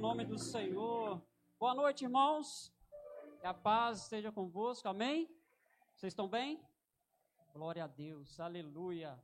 Nome 0.00 0.24
do 0.24 0.38
Senhor. 0.38 1.22
Boa 1.58 1.74
noite, 1.74 2.04
irmãos. 2.04 2.72
Que 3.38 3.46
a 3.46 3.52
paz 3.52 4.04
esteja 4.04 4.32
convosco. 4.32 4.88
Amém? 4.88 5.28
Vocês 5.94 6.12
estão 6.12 6.26
bem? 6.26 6.58
Glória 7.52 7.84
a 7.84 7.86
Deus. 7.86 8.40
Aleluia. 8.40 9.22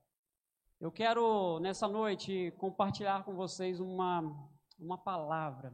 Eu 0.78 0.92
quero 0.92 1.58
nessa 1.60 1.88
noite 1.88 2.52
compartilhar 2.58 3.24
com 3.24 3.34
vocês 3.34 3.80
uma 3.80 4.20
uma 4.78 4.98
palavra. 4.98 5.72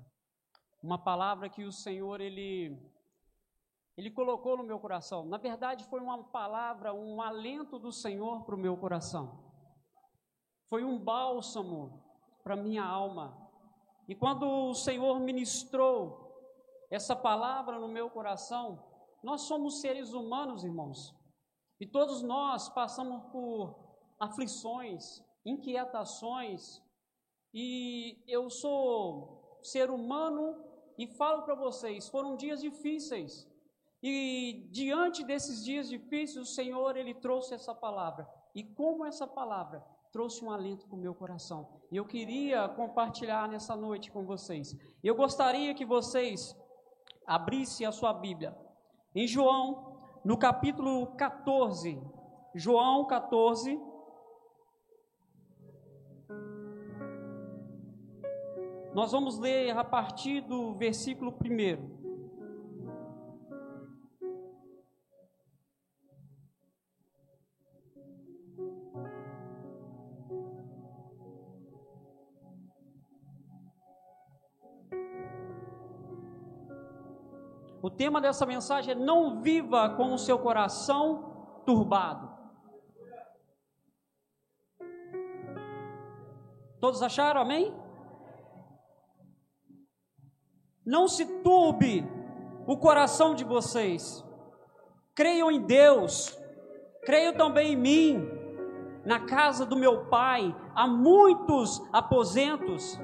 Uma 0.81 0.99
palavra 1.03 1.49
que 1.49 1.65
o 1.65 1.73
Senhor 1.73 2.21
ele 2.21 2.81
ele 3.97 4.09
colocou 4.09 4.57
no 4.57 4.63
meu 4.63 4.79
coração. 4.79 5.27
Na 5.27 5.37
verdade, 5.37 5.85
foi 5.87 5.99
uma 5.99 6.23
palavra, 6.23 6.95
um 6.95 7.21
alento 7.21 7.77
do 7.77 7.91
Senhor 7.91 8.45
para 8.45 8.55
o 8.55 8.59
meu 8.59 8.77
coração. 8.77 9.53
Foi 10.69 10.85
um 10.85 10.97
bálsamo 10.97 12.01
para 12.45 12.55
minha 12.55 12.85
alma. 12.85 13.42
E 14.09 14.15
quando 14.15 14.47
o 14.47 14.75
Senhor 14.75 15.19
ministrou 15.21 16.33
essa 16.91 17.15
palavra 17.15 17.79
no 17.79 17.89
meu 17.89 18.11
coração, 18.11 18.83
nós 19.23 19.43
somos 19.43 19.81
seres 19.81 20.13
humanos, 20.13 20.65
irmãos, 20.65 21.15
e 21.81 21.87
todos 21.87 22.23
nós 22.23 22.69
passamos 22.69 23.25
por 23.31 23.75
aflições, 24.19 25.23
inquietações, 25.45 26.83
e 27.55 28.23
eu 28.27 28.49
sou 28.51 29.59
ser 29.63 29.91
humano 29.91 30.65
e 30.99 31.07
falo 31.07 31.43
para 31.43 31.55
vocês, 31.55 32.09
foram 32.09 32.37
dias 32.37 32.61
difíceis. 32.61 33.49
E 34.03 34.69
diante 34.73 35.23
desses 35.23 35.65
dias 35.65 35.89
difíceis, 35.89 36.49
o 36.49 36.55
Senhor 36.55 36.97
ele 36.97 37.15
trouxe 37.15 37.55
essa 37.55 37.75
palavra. 37.75 38.29
E 38.55 38.65
como 38.65 39.05
essa 39.05 39.27
palavra 39.27 39.85
trouxe 40.13 40.45
um 40.45 40.51
alento 40.51 40.87
para 40.87 40.95
o 40.95 41.01
meu 41.01 41.15
coração. 41.15 41.67
E 41.91 41.97
eu 41.97 42.05
queria 42.05 42.69
compartilhar 42.69 43.49
nessa 43.49 43.75
noite 43.75 44.13
com 44.13 44.25
vocês. 44.27 44.77
Eu 45.03 45.15
gostaria 45.15 45.75
que 45.75 45.87
vocês 45.87 46.55
abrissem 47.27 47.87
a 47.87 47.93
sua 47.93 48.13
Bíblia 48.13 48.55
em 49.15 49.27
João, 49.27 49.99
no 50.23 50.37
capítulo 50.37 51.07
14. 51.17 51.99
João 52.55 53.07
14. 53.07 53.81
Nós 58.95 59.13
vamos 59.13 59.39
ler 59.39 59.71
a 59.71 59.83
partir 59.83 60.43
do 60.43 60.75
versículo 60.75 61.35
1. 61.43 62.02
O 77.83 77.91
tema 77.91 78.21
dessa 78.21 78.47
mensagem 78.47 78.93
é: 78.93 78.95
não 78.95 79.43
viva 79.43 79.91
com 79.97 80.15
o 80.15 80.19
seu 80.19 80.39
coração 80.39 81.63
turbado. 81.67 82.31
Todos 86.81 87.03
acharam, 87.03 87.41
amém? 87.41 87.75
Não 90.87 91.09
se 91.09 91.25
turbe 91.43 92.09
o 92.67 92.77
coração 92.77 93.35
de 93.35 93.45
vocês. 93.45 94.25
Creiam 95.15 95.51
em 95.51 95.61
Deus, 95.61 96.37
creiam 97.05 97.35
também 97.35 97.73
em 97.73 97.77
mim. 97.77 98.29
Na 99.05 99.27
casa 99.27 99.67
do 99.67 99.77
meu 99.77 100.07
pai 100.07 100.55
há 100.77 100.87
muitos 100.87 101.83
aposentos. 101.93 102.97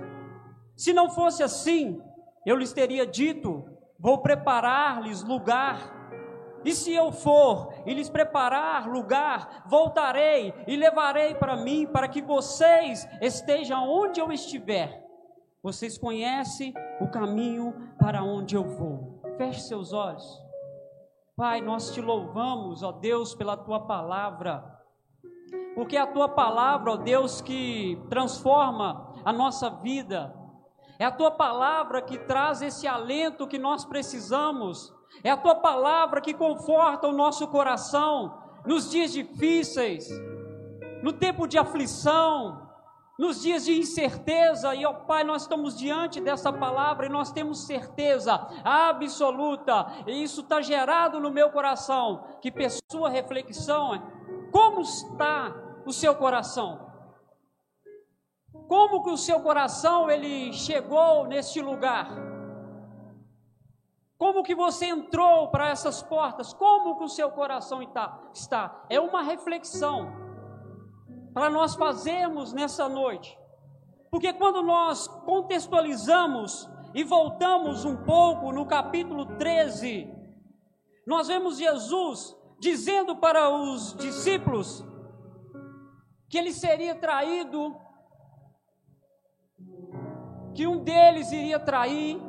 Se 0.76 0.92
não 0.92 1.10
fosse 1.10 1.42
assim, 1.42 2.00
eu 2.46 2.56
lhes 2.56 2.72
teria 2.72 3.04
dito: 3.04 3.77
vou 3.98 4.18
preparar-lhes 4.18 5.22
lugar. 5.22 5.96
E 6.64 6.74
se 6.74 6.92
eu 6.92 7.12
for 7.12 7.72
e 7.86 7.94
lhes 7.94 8.08
preparar 8.08 8.88
lugar, 8.88 9.64
voltarei 9.66 10.52
e 10.66 10.76
levarei 10.76 11.34
para 11.34 11.56
mim, 11.56 11.86
para 11.86 12.08
que 12.08 12.20
vocês 12.20 13.08
estejam 13.20 13.88
onde 13.88 14.20
eu 14.20 14.30
estiver. 14.32 15.06
Vocês 15.62 15.98
conhecem 15.98 16.72
o 17.00 17.08
caminho 17.08 17.74
para 17.98 18.22
onde 18.22 18.56
eu 18.56 18.64
vou. 18.64 19.20
Feche 19.36 19.60
seus 19.60 19.92
olhos. 19.92 20.48
Pai, 21.36 21.60
nós 21.60 21.92
te 21.92 22.00
louvamos, 22.00 22.82
ó 22.82 22.90
Deus, 22.90 23.34
pela 23.34 23.56
tua 23.56 23.86
palavra. 23.86 24.64
Porque 25.74 25.96
é 25.96 26.00
a 26.00 26.06
tua 26.06 26.28
palavra, 26.28 26.92
ó 26.92 26.96
Deus, 26.96 27.40
que 27.40 28.00
transforma 28.10 29.12
a 29.24 29.32
nossa 29.32 29.70
vida, 29.70 30.34
é 30.98 31.04
a 31.04 31.10
tua 31.10 31.30
palavra 31.30 32.02
que 32.02 32.18
traz 32.18 32.60
esse 32.60 32.86
alento 32.86 33.46
que 33.46 33.58
nós 33.58 33.84
precisamos. 33.84 34.92
É 35.22 35.30
a 35.30 35.36
tua 35.36 35.54
palavra 35.54 36.20
que 36.20 36.34
conforta 36.34 37.06
o 37.06 37.12
nosso 37.12 37.46
coração 37.48 38.42
nos 38.66 38.90
dias 38.90 39.12
difíceis, 39.12 40.08
no 41.02 41.12
tempo 41.12 41.46
de 41.46 41.56
aflição, 41.56 42.68
nos 43.18 43.42
dias 43.42 43.64
de 43.64 43.78
incerteza. 43.78 44.74
E, 44.74 44.84
ó 44.84 44.92
Pai, 44.92 45.24
nós 45.24 45.42
estamos 45.42 45.76
diante 45.76 46.20
dessa 46.20 46.52
palavra 46.52 47.06
e 47.06 47.08
nós 47.08 47.32
temos 47.32 47.66
certeza 47.66 48.34
absoluta, 48.64 49.86
e 50.06 50.22
isso 50.22 50.42
está 50.42 50.60
gerado 50.60 51.18
no 51.20 51.30
meu 51.30 51.50
coração, 51.50 52.24
que 52.40 52.50
pessoa 52.50 53.08
reflexão 53.08 53.94
é 53.94 54.18
como 54.50 54.80
está 54.80 55.54
o 55.86 55.92
seu 55.92 56.14
coração? 56.14 56.87
Como 58.68 59.02
que 59.02 59.10
o 59.10 59.16
seu 59.16 59.40
coração 59.40 60.10
ele 60.10 60.52
chegou 60.52 61.26
neste 61.26 61.60
lugar? 61.62 62.06
Como 64.18 64.42
que 64.42 64.54
você 64.54 64.86
entrou 64.86 65.48
para 65.48 65.70
essas 65.70 66.02
portas? 66.02 66.52
Como 66.52 66.98
que 66.98 67.04
o 67.04 67.08
seu 67.08 67.30
coração 67.30 67.80
está? 67.82 68.84
É 68.90 69.00
uma 69.00 69.22
reflexão 69.22 70.12
para 71.32 71.48
nós 71.48 71.76
fazermos 71.76 72.52
nessa 72.52 72.88
noite. 72.88 73.38
Porque 74.10 74.34
quando 74.34 74.62
nós 74.62 75.08
contextualizamos 75.08 76.68
e 76.94 77.02
voltamos 77.04 77.86
um 77.86 77.96
pouco 77.96 78.52
no 78.52 78.66
capítulo 78.66 79.24
13, 79.38 80.12
nós 81.06 81.28
vemos 81.28 81.56
Jesus 81.56 82.36
dizendo 82.60 83.16
para 83.16 83.48
os 83.48 83.94
discípulos 83.94 84.84
que 86.28 86.36
ele 86.36 86.52
seria 86.52 86.94
traído 86.94 87.74
que 90.58 90.66
um 90.66 90.78
deles 90.78 91.30
iria 91.30 91.60
trair. 91.60 92.20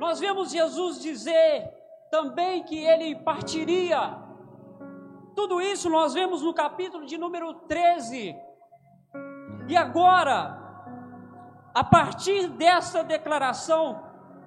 Nós 0.00 0.18
vemos 0.18 0.50
Jesus 0.50 1.00
dizer 1.00 1.72
também 2.10 2.64
que 2.64 2.76
ele 2.76 3.14
partiria. 3.14 4.18
Tudo 5.36 5.60
isso 5.60 5.88
nós 5.88 6.14
vemos 6.14 6.42
no 6.42 6.52
capítulo 6.52 7.06
de 7.06 7.16
número 7.16 7.54
13. 7.54 8.34
E 9.68 9.76
agora, 9.76 10.58
a 11.72 11.84
partir 11.84 12.48
dessa 12.48 13.04
declaração 13.04 14.02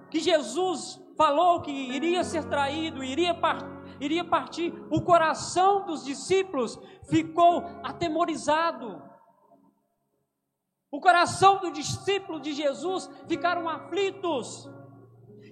que 0.09 0.19
Jesus 0.19 1.01
falou 1.15 1.61
que 1.61 1.71
iria 1.71 2.21
ser 2.21 2.43
traído, 2.49 3.01
iria 3.01 3.33
partir, 3.33 3.65
iria 3.97 4.25
partir, 4.25 4.73
o 4.89 4.99
coração 5.01 5.85
dos 5.85 6.03
discípulos 6.03 6.77
ficou 7.03 7.63
atemorizado. 7.81 9.01
O 10.91 10.99
coração 10.99 11.59
do 11.59 11.71
discípulo 11.71 12.39
de 12.41 12.51
Jesus 12.51 13.09
ficaram 13.25 13.69
aflitos. 13.69 14.69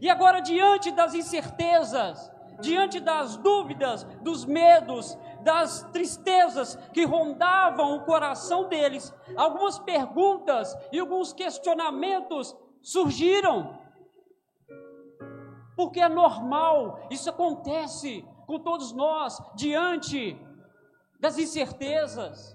E 0.01 0.09
agora, 0.09 0.41
diante 0.41 0.91
das 0.91 1.13
incertezas, 1.13 2.30
diante 2.59 3.00
das 3.00 3.38
dúvidas, 3.38 4.03
dos 4.21 4.44
medos, 4.44 5.18
das 5.41 5.83
tristezas 5.94 6.75
que 6.94 7.06
rondavam 7.06 7.95
o 7.95 8.03
coração 8.03 8.68
deles, 8.68 9.13
algumas 9.38 9.80
perguntas 9.80 10.75
e 10.91 11.00
alguns 11.00 11.31
questionamentos 11.31 12.53
surgiram. 12.81 13.80
Porque 15.75 16.01
é 16.01 16.09
normal, 16.09 17.00
isso 17.09 17.30
acontece 17.30 18.25
com 18.45 18.59
todos 18.59 18.92
nós, 18.92 19.42
diante 19.56 20.38
das 21.18 21.38
incertezas, 21.38 22.51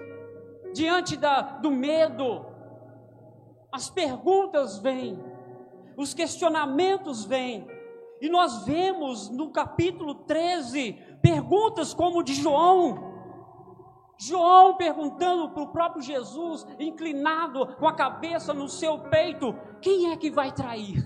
diante 0.75 1.17
da, 1.17 1.41
do 1.41 1.71
medo, 1.71 2.54
as 3.75 3.91
perguntas 3.91 4.79
vêm. 4.79 5.19
os 5.97 6.15
questionamentos 6.15 7.25
vêm. 7.25 7.67
E 8.21 8.29
nós 8.29 8.65
vemos 8.65 9.29
no 9.29 9.51
capítulo 9.51 10.15
13 10.15 10.93
perguntas 11.21 11.93
como 11.93 12.23
de 12.23 12.35
João. 12.35 13.13
João 14.17 14.77
perguntando 14.77 15.51
para 15.51 15.63
o 15.65 15.73
próprio 15.73 16.03
Jesus, 16.03 16.65
inclinado 16.79 17.75
com 17.77 17.89
a 17.89 17.93
cabeça 17.93 18.55
no 18.55 18.69
seu 18.69 18.97
peito: 19.11 19.53
quem 19.83 20.13
é 20.13 20.17
que 20.17 20.31
vai 20.31 20.53
trair? 20.53 21.03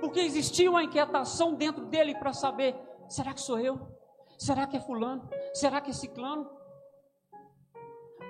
Porque 0.00 0.20
existia 0.20 0.70
uma 0.70 0.84
inquietação 0.84 1.54
dentro 1.54 1.86
dele 1.86 2.14
para 2.14 2.32
saber: 2.32 2.76
será 3.08 3.34
que 3.34 3.40
sou 3.40 3.58
eu? 3.58 3.80
Será 4.38 4.64
que 4.64 4.76
é 4.76 4.80
Fulano? 4.80 5.28
Será 5.52 5.80
que 5.80 5.90
é 5.90 5.94
Ciclano? 5.94 6.48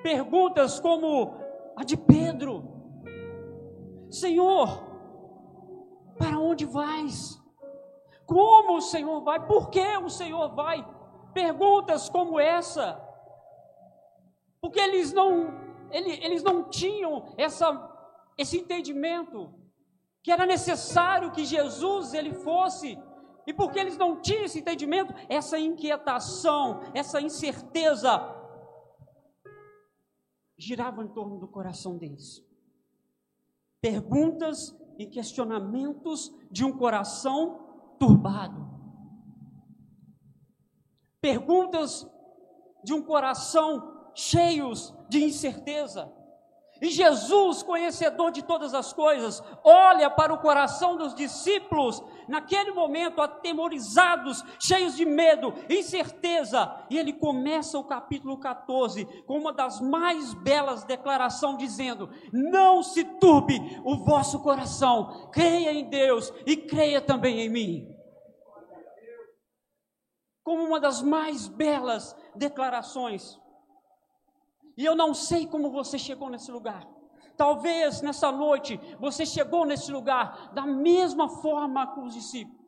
Perguntas 0.03 0.81
como 0.81 1.46
a 1.77 1.85
de 1.85 1.97
Pedro: 1.97 2.65
Senhor, 4.11 4.83
para 6.19 6.39
onde 6.39 6.65
vais? 6.65 7.41
Como 8.25 8.79
o 8.79 8.81
Senhor 8.81 9.21
vai? 9.21 9.47
Por 9.47 9.71
que 9.71 9.87
o 9.99 10.09
Senhor 10.09 10.55
vai? 10.55 10.85
Perguntas 11.33 12.09
como 12.09 12.41
essa. 12.41 13.01
Porque 14.61 14.81
eles 14.81 15.13
não, 15.13 15.55
eles, 15.93 16.43
não 16.43 16.65
tinham 16.65 17.27
essa, 17.37 17.69
esse 18.37 18.59
entendimento 18.59 19.55
que 20.23 20.33
era 20.33 20.45
necessário 20.45 21.31
que 21.31 21.45
Jesus 21.45 22.15
ele 22.15 22.35
fosse 22.35 22.99
e 23.47 23.53
porque 23.53 23.79
eles 23.79 23.97
não 23.97 24.21
tinham 24.21 24.45
esse 24.45 24.59
entendimento, 24.59 25.15
essa 25.29 25.57
inquietação, 25.57 26.81
essa 26.93 27.21
incerteza 27.21 28.19
girava 30.57 31.03
em 31.03 31.09
torno 31.09 31.39
do 31.39 31.49
coração 31.49 31.97
deles. 31.99 32.45
Perguntas 33.81 34.75
e 34.99 35.07
questionamentos 35.07 36.35
de 36.51 36.65
um 36.65 36.77
coração 36.77 37.95
turbado. 37.99 38.67
Perguntas 41.21 42.07
de 42.83 42.93
um 42.93 43.03
coração 43.03 44.11
cheios 44.15 44.95
de 45.09 45.23
incerteza. 45.25 46.13
E 46.81 46.91
Jesus, 46.91 47.63
conhecedor 47.63 48.31
de 48.31 48.43
todas 48.43 48.75
as 48.75 48.93
coisas, 48.93 49.43
olha 49.65 50.11
para 50.11 50.33
o 50.33 50.39
coração 50.39 50.97
dos 50.97 51.15
discípulos, 51.15 52.03
naquele 52.29 52.73
momento 52.73 53.23
atemorizados, 53.23 54.45
cheios 54.59 54.95
de 54.95 55.07
medo, 55.07 55.55
incerteza, 55.71 56.85
e 56.91 56.99
ele 56.99 57.15
começa 57.15 57.79
o 57.79 57.85
capítulo 57.85 58.39
14 58.39 59.07
com 59.27 59.39
uma 59.39 59.53
das 59.53 59.81
mais 59.81 60.35
belas 60.35 60.85
declarações, 60.85 61.57
dizendo: 61.57 62.11
Não 62.33 62.83
se 62.83 63.05
turbe 63.05 63.59
o 63.83 63.97
vosso 63.97 64.41
coração, 64.41 65.31
creia 65.33 65.73
em 65.73 65.89
Deus 65.89 66.33
e 66.45 66.57
creia 66.57 67.01
também 67.01 67.41
em 67.41 67.49
mim. 67.49 67.97
Como 70.45 70.63
uma 70.63 70.79
das 70.79 71.03
mais 71.03 71.49
belas 71.49 72.15
declarações 72.35 73.41
e 74.77 74.85
eu 74.85 74.95
não 74.95 75.15
sei 75.15 75.47
como 75.47 75.71
você 75.71 75.99
chegou 75.99 76.29
nesse 76.29 76.51
lugar. 76.51 76.87
Talvez 77.37 78.01
nessa 78.01 78.33
noite 78.33 78.81
você 78.99 79.27
chegou 79.27 79.65
nesse 79.65 79.91
lugar 79.93 80.53
da 80.55 80.67
mesma 80.67 81.29
forma 81.29 81.87
com 81.95 82.05
os 82.05 82.15
discípulos, 82.15 82.67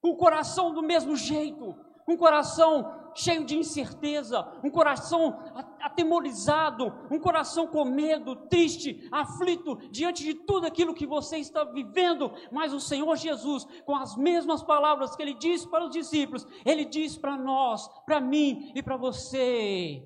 com 0.00 0.10
o 0.10 0.16
coração 0.16 0.72
do 0.72 0.82
mesmo 0.82 1.16
jeito, 1.16 1.74
com 2.04 2.14
o 2.14 2.18
coração 2.18 3.10
cheio 3.14 3.44
de 3.44 3.56
incerteza, 3.56 4.46
um 4.62 4.70
coração 4.70 5.38
atemorizado, 5.80 6.92
um 7.10 7.18
coração 7.18 7.66
com 7.66 7.84
medo, 7.84 8.36
triste, 8.48 9.08
aflito 9.10 9.76
diante 9.90 10.22
de 10.22 10.34
tudo 10.34 10.66
aquilo 10.66 10.94
que 10.94 11.06
você 11.06 11.38
está 11.38 11.64
vivendo. 11.64 12.32
Mas 12.52 12.72
o 12.72 12.80
Senhor 12.80 13.14
Jesus, 13.16 13.66
com 13.84 13.96
as 13.96 14.16
mesmas 14.16 14.62
palavras 14.62 15.16
que 15.16 15.22
ele 15.22 15.34
disse 15.34 15.68
para 15.68 15.84
os 15.84 15.90
discípulos, 15.90 16.46
ele 16.64 16.84
diz 16.84 17.16
para 17.16 17.36
nós, 17.36 17.88
para 18.06 18.20
mim 18.20 18.70
e 18.74 18.82
para 18.82 18.96
você: 18.96 20.02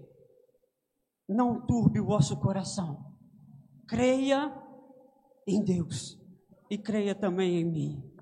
não 1.33 1.67
turbe 1.67 2.01
o 2.01 2.07
vosso 2.07 2.39
coração. 2.39 3.13
Creia 3.89 4.53
em 5.47 5.63
Deus 5.63 6.19
e 6.71 6.79
creia 6.79 7.15
também 7.15 7.61
em 7.61 7.65
mim. 7.65 8.13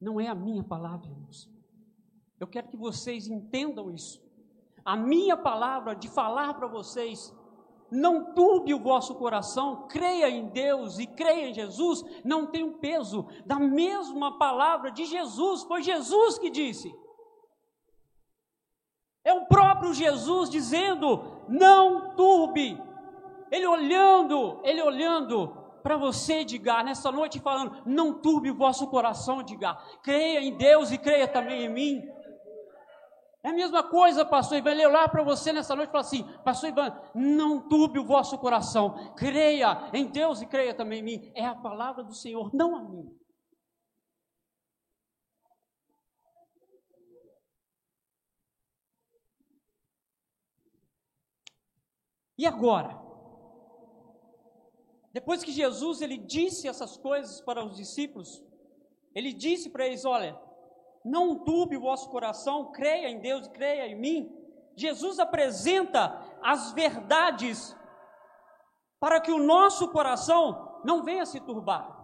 Não 0.00 0.20
é 0.20 0.28
a 0.28 0.34
minha 0.34 0.62
palavra, 0.62 1.08
irmãos. 1.08 1.50
Eu 2.38 2.46
quero 2.46 2.68
que 2.68 2.76
vocês 2.76 3.26
entendam 3.26 3.90
isso. 3.90 4.22
A 4.84 4.96
minha 4.96 5.36
palavra 5.36 5.94
de 5.94 6.08
falar 6.08 6.54
para 6.54 6.68
vocês, 6.68 7.34
não 7.90 8.32
turbe 8.34 8.72
o 8.72 8.82
vosso 8.82 9.14
coração, 9.16 9.88
creia 9.88 10.30
em 10.30 10.48
Deus 10.50 10.98
e 10.98 11.06
creia 11.06 11.50
em 11.50 11.54
Jesus, 11.54 12.02
não 12.24 12.50
tem 12.50 12.62
um 12.62 12.78
peso 12.78 13.26
da 13.44 13.58
mesma 13.58 14.38
palavra 14.38 14.90
de 14.90 15.04
Jesus, 15.04 15.62
foi 15.64 15.82
Jesus 15.82 16.38
que 16.38 16.50
disse. 16.50 16.94
É 19.28 19.32
o 19.34 19.44
próprio 19.44 19.92
Jesus 19.92 20.48
dizendo: 20.48 21.44
não 21.46 22.14
turbe. 22.16 22.82
Ele 23.50 23.66
olhando, 23.66 24.58
ele 24.64 24.82
olhando 24.82 25.54
para 25.82 25.98
você, 25.98 26.40
Edgar, 26.40 26.82
nessa 26.82 27.12
noite 27.12 27.38
falando: 27.38 27.82
não 27.84 28.14
turbe 28.22 28.50
o 28.50 28.54
vosso 28.54 28.86
coração, 28.86 29.42
Edgar. 29.42 29.84
Creia 30.02 30.40
em 30.40 30.56
Deus 30.56 30.90
e 30.90 30.96
creia 30.96 31.28
também 31.28 31.64
em 31.64 31.68
mim. 31.68 32.02
É 33.42 33.50
a 33.50 33.52
mesma 33.52 33.82
coisa, 33.82 34.24
pastor 34.24 34.56
Ivan, 34.56 34.70
ele 34.70 34.86
olhar 34.86 35.10
para 35.10 35.22
você 35.22 35.52
nessa 35.52 35.76
noite 35.76 35.90
e 35.90 35.92
falar 35.92 36.04
assim: 36.04 36.24
Pastor 36.42 36.70
Ivan, 36.70 36.98
não 37.14 37.68
turbe 37.68 37.98
o 37.98 38.06
vosso 38.06 38.38
coração, 38.38 39.12
creia 39.14 39.90
em 39.92 40.06
Deus 40.06 40.40
e 40.40 40.46
creia 40.46 40.72
também 40.72 41.00
em 41.00 41.04
mim. 41.04 41.32
É 41.34 41.44
a 41.44 41.54
palavra 41.54 42.02
do 42.02 42.14
Senhor, 42.14 42.50
não 42.54 42.74
a 42.74 42.82
mim. 42.82 43.04
E 52.38 52.46
agora? 52.46 52.96
Depois 55.12 55.42
que 55.42 55.50
Jesus 55.50 56.00
ele 56.00 56.16
disse 56.16 56.68
essas 56.68 56.96
coisas 56.96 57.40
para 57.40 57.64
os 57.64 57.76
discípulos, 57.76 58.40
ele 59.12 59.32
disse 59.32 59.68
para 59.68 59.84
eles: 59.84 60.04
Olha, 60.04 60.38
não 61.04 61.40
turbe 61.44 61.76
o 61.76 61.80
vosso 61.80 62.08
coração, 62.08 62.70
creia 62.70 63.10
em 63.10 63.18
Deus 63.18 63.46
e 63.46 63.50
creia 63.50 63.88
em 63.88 63.98
mim. 63.98 64.34
Jesus 64.76 65.18
apresenta 65.18 66.22
as 66.40 66.70
verdades 66.72 67.76
para 69.00 69.20
que 69.20 69.32
o 69.32 69.42
nosso 69.42 69.88
coração 69.88 70.80
não 70.84 71.02
venha 71.02 71.26
se 71.26 71.40
turbar. 71.40 71.98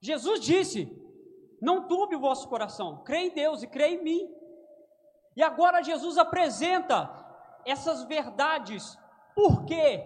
Jesus 0.00 0.40
disse: 0.40 0.90
Não 1.60 1.86
turbe 1.86 2.16
o 2.16 2.20
vosso 2.20 2.48
coração, 2.48 3.04
creia 3.04 3.28
em 3.28 3.34
Deus 3.34 3.62
e 3.62 3.68
creia 3.68 3.94
em 3.94 4.02
mim. 4.02 4.34
E 5.36 5.42
agora 5.42 5.82
Jesus 5.82 6.18
apresenta 6.18 7.08
essas 7.64 8.02
verdades 8.04 8.98
porque 9.38 10.04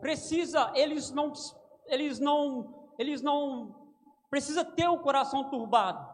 precisa, 0.00 0.72
eles 0.74 1.12
não, 1.12 1.32
eles 1.86 2.18
não, 2.18 2.90
eles 2.98 3.22
não, 3.22 3.92
precisa 4.28 4.64
ter 4.64 4.88
o 4.88 4.98
coração 4.98 5.48
turbado. 5.48 6.04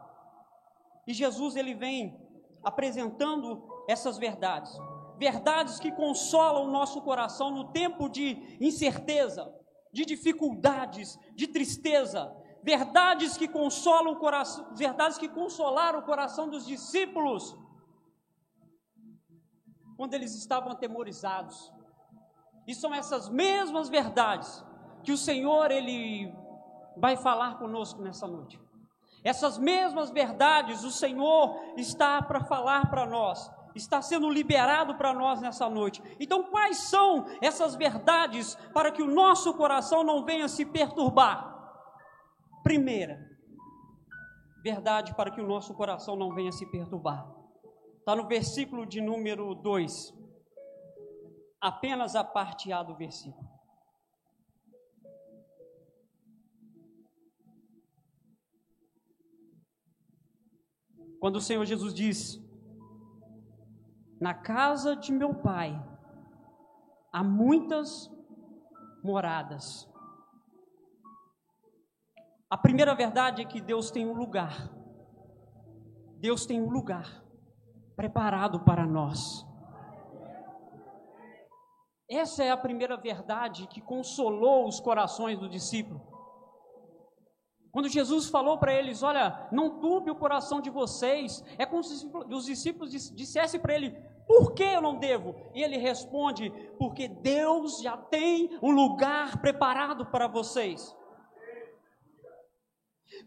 E 1.07 1.11
Jesus 1.11 1.55
ele 1.55 1.73
vem 1.73 2.15
apresentando 2.63 3.67
essas 3.87 4.19
verdades, 4.19 4.71
verdades 5.17 5.79
que 5.79 5.91
consolam 5.91 6.65
o 6.65 6.71
nosso 6.71 7.01
coração 7.01 7.49
no 7.49 7.71
tempo 7.71 8.07
de 8.07 8.55
incerteza, 8.61 9.51
de 9.91 10.05
dificuldades, 10.05 11.17
de 11.33 11.47
tristeza, 11.47 12.31
verdades 12.61 13.35
que 13.35 13.47
consolam 13.47 14.13
o 14.13 14.19
coração, 14.19 14.75
verdades 14.75 15.17
que 15.17 15.27
consolaram 15.27 16.01
o 16.01 16.05
coração 16.05 16.47
dos 16.47 16.67
discípulos 16.67 17.57
quando 19.97 20.13
eles 20.13 20.35
estavam 20.35 20.71
atemorizados, 20.71 21.73
e 22.69 22.75
são 22.75 22.93
essas 22.93 23.27
mesmas 23.27 23.89
verdades 23.89 24.63
que 25.01 25.11
o 25.11 25.17
Senhor 25.17 25.71
ele 25.71 26.31
vai 26.95 27.17
falar 27.17 27.57
conosco 27.57 27.99
nessa 27.99 28.27
noite. 28.27 28.61
Essas 29.23 29.57
mesmas 29.57 30.11
verdades 30.11 30.83
o 30.83 30.91
Senhor 30.91 31.59
está 31.75 32.21
para 32.21 32.43
falar 32.43 32.87
para 32.91 33.07
nós, 33.07 33.51
está 33.73 34.03
sendo 34.03 34.29
liberado 34.29 34.93
para 34.93 35.11
nós 35.15 35.41
nessa 35.41 35.67
noite. 35.67 35.99
Então, 36.19 36.43
quais 36.43 36.77
são 36.77 37.25
essas 37.41 37.73
verdades 37.73 38.53
para 38.71 38.91
que 38.91 39.01
o 39.01 39.11
nosso 39.11 39.51
coração 39.55 40.03
não 40.03 40.23
venha 40.23 40.47
se 40.47 40.63
perturbar? 40.63 41.51
Primeira, 42.61 43.19
verdade 44.63 45.15
para 45.15 45.31
que 45.31 45.41
o 45.41 45.47
nosso 45.47 45.73
coração 45.73 46.15
não 46.15 46.35
venha 46.35 46.51
se 46.51 46.67
perturbar. 46.67 47.27
Está 47.97 48.15
no 48.15 48.27
versículo 48.27 48.85
de 48.85 49.01
número 49.01 49.55
2 49.55 50.18
apenas 51.61 52.15
a 52.15 52.23
parte 52.23 52.71
A 52.71 52.83
do 52.83 52.95
versículo. 52.95 53.47
Quando 61.19 61.35
o 61.35 61.41
Senhor 61.41 61.65
Jesus 61.65 61.93
diz: 61.93 62.41
Na 64.19 64.33
casa 64.33 64.95
de 64.95 65.11
meu 65.11 65.35
pai 65.35 65.77
há 67.11 67.23
muitas 67.23 68.09
moradas. 69.03 69.87
A 72.49 72.57
primeira 72.57 72.95
verdade 72.95 73.41
é 73.41 73.45
que 73.45 73.61
Deus 73.61 73.91
tem 73.91 74.07
um 74.07 74.13
lugar. 74.13 74.69
Deus 76.17 76.45
tem 76.45 76.61
um 76.61 76.69
lugar 76.69 77.23
preparado 77.95 78.61
para 78.61 78.85
nós. 78.85 79.48
Essa 82.09 82.43
é 82.43 82.49
a 82.49 82.57
primeira 82.57 82.97
verdade 82.97 83.67
que 83.67 83.79
consolou 83.79 84.67
os 84.67 84.79
corações 84.79 85.37
do 85.37 85.47
discípulo. 85.47 86.01
Quando 87.71 87.87
Jesus 87.87 88.27
falou 88.29 88.57
para 88.57 88.73
eles: 88.73 89.03
Olha, 89.03 89.47
não 89.51 89.79
turbe 89.79 90.09
o 90.09 90.15
coração 90.15 90.59
de 90.59 90.71
vocês, 90.71 91.43
é 91.57 91.65
como 91.67 91.83
se 91.83 92.09
os 92.29 92.45
discípulos 92.45 92.91
dissessem 93.13 93.59
para 93.59 93.75
ele: 93.75 93.91
Por 94.27 94.53
que 94.53 94.63
eu 94.63 94.81
não 94.81 94.97
devo? 94.97 95.35
E 95.53 95.61
ele 95.61 95.77
responde: 95.77 96.49
Porque 96.79 97.07
Deus 97.07 97.79
já 97.79 97.95
tem 97.95 98.57
um 98.61 98.71
lugar 98.71 99.39
preparado 99.39 100.07
para 100.07 100.27
vocês. 100.27 100.95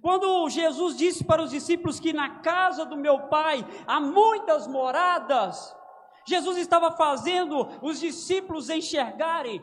Quando 0.00 0.48
Jesus 0.48 0.96
disse 0.96 1.22
para 1.22 1.42
os 1.42 1.50
discípulos 1.50 2.00
que 2.00 2.12
na 2.12 2.40
casa 2.40 2.84
do 2.84 2.96
meu 2.96 3.28
pai 3.28 3.64
há 3.86 4.00
muitas 4.00 4.66
moradas, 4.66 5.76
Jesus 6.24 6.56
estava 6.56 6.92
fazendo 6.92 7.68
os 7.80 7.98
discípulos 8.00 8.70
enxergarem 8.70 9.62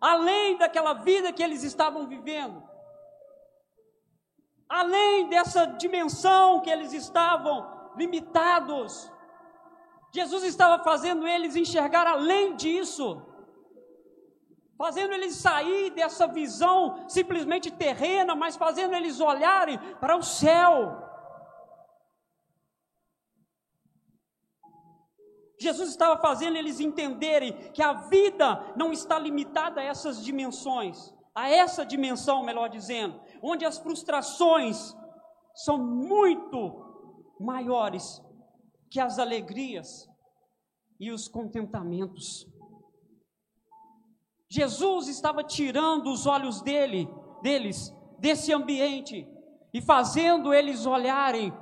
além 0.00 0.56
daquela 0.56 0.94
vida 0.94 1.32
que 1.32 1.42
eles 1.42 1.62
estavam 1.62 2.06
vivendo, 2.06 2.62
além 4.68 5.28
dessa 5.28 5.64
dimensão 5.66 6.60
que 6.60 6.70
eles 6.70 6.92
estavam 6.92 7.92
limitados. 7.96 9.10
Jesus 10.12 10.42
estava 10.42 10.82
fazendo 10.82 11.26
eles 11.26 11.54
enxergar 11.56 12.06
além 12.06 12.56
disso 12.56 13.32
fazendo 14.82 15.14
eles 15.14 15.36
sair 15.36 15.90
dessa 15.90 16.26
visão 16.26 17.04
simplesmente 17.08 17.70
terrena, 17.70 18.34
mas 18.34 18.56
fazendo 18.56 18.96
eles 18.96 19.20
olharem 19.20 19.78
para 20.00 20.16
o 20.16 20.24
céu. 20.24 21.11
Jesus 25.62 25.90
estava 25.90 26.20
fazendo 26.20 26.56
eles 26.56 26.80
entenderem 26.80 27.70
que 27.72 27.82
a 27.82 27.92
vida 27.92 28.74
não 28.76 28.92
está 28.92 29.18
limitada 29.18 29.80
a 29.80 29.84
essas 29.84 30.22
dimensões, 30.24 31.14
a 31.34 31.48
essa 31.48 31.86
dimensão, 31.86 32.44
melhor 32.44 32.68
dizendo, 32.68 33.20
onde 33.42 33.64
as 33.64 33.78
frustrações 33.78 34.94
são 35.54 35.78
muito 35.78 37.34
maiores 37.40 38.22
que 38.90 39.00
as 39.00 39.18
alegrias 39.18 40.08
e 41.00 41.10
os 41.10 41.28
contentamentos. 41.28 42.46
Jesus 44.50 45.08
estava 45.08 45.42
tirando 45.42 46.12
os 46.12 46.26
olhos 46.26 46.60
dele, 46.60 47.08
deles, 47.42 47.90
desse 48.18 48.52
ambiente 48.52 49.26
e 49.72 49.80
fazendo 49.80 50.52
eles 50.52 50.84
olharem 50.84 51.52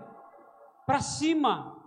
para 0.85 1.01
cima. 1.01 1.80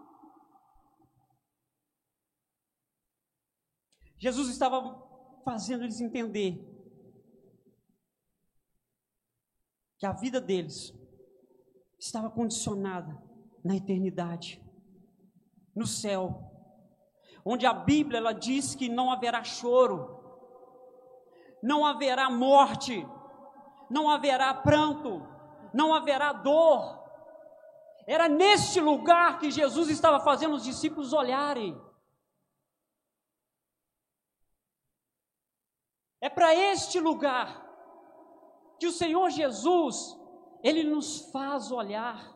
Jesus 4.23 4.47
estava 4.47 5.05
fazendo 5.43 5.83
eles 5.83 5.99
entender 5.99 6.65
que 9.97 10.05
a 10.05 10.13
vida 10.13 10.39
deles 10.39 10.97
estava 11.99 12.29
condicionada 12.29 13.21
na 13.61 13.75
eternidade, 13.75 14.63
no 15.75 15.85
céu, 15.85 16.41
onde 17.43 17.65
a 17.65 17.73
Bíblia 17.73 18.19
ela 18.19 18.31
diz 18.31 18.73
que 18.73 18.87
não 18.87 19.11
haverá 19.11 19.43
choro, 19.43 20.17
não 21.61 21.85
haverá 21.85 22.29
morte, 22.29 23.05
não 23.89 24.09
haverá 24.09 24.53
pranto, 24.53 25.27
não 25.73 25.93
haverá 25.93 26.31
dor. 26.31 26.97
Era 28.07 28.29
neste 28.29 28.79
lugar 28.79 29.37
que 29.37 29.51
Jesus 29.51 29.89
estava 29.89 30.21
fazendo 30.21 30.55
os 30.55 30.63
discípulos 30.63 31.11
olharem. 31.11 31.77
É 36.23 36.29
para 36.29 36.55
este 36.55 37.01
lugar 37.01 37.61
que 38.79 38.87
o 38.87 38.93
Senhor 38.93 39.29
Jesus, 39.29 40.17
ele 40.63 40.81
nos 40.85 41.29
faz 41.33 41.69
olhar. 41.69 42.33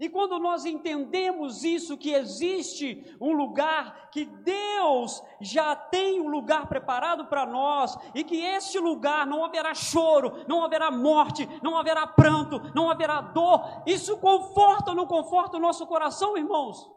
E 0.00 0.08
quando 0.08 0.40
nós 0.40 0.64
entendemos 0.64 1.62
isso, 1.62 1.96
que 1.96 2.12
existe 2.12 3.16
um 3.20 3.34
lugar, 3.34 4.10
que 4.10 4.24
Deus 4.24 5.22
já 5.40 5.76
tem 5.76 6.20
um 6.20 6.26
lugar 6.26 6.66
preparado 6.66 7.26
para 7.26 7.46
nós, 7.46 7.96
e 8.12 8.24
que 8.24 8.42
este 8.42 8.80
lugar 8.80 9.24
não 9.24 9.44
haverá 9.44 9.72
choro, 9.72 10.44
não 10.48 10.64
haverá 10.64 10.90
morte, 10.90 11.48
não 11.62 11.76
haverá 11.76 12.04
pranto, 12.04 12.60
não 12.74 12.90
haverá 12.90 13.20
dor, 13.20 13.84
isso 13.86 14.18
conforta 14.18 14.90
ou 14.90 14.96
não 14.96 15.06
conforta 15.06 15.56
o 15.56 15.60
nosso 15.60 15.86
coração, 15.86 16.36
irmãos? 16.36 16.90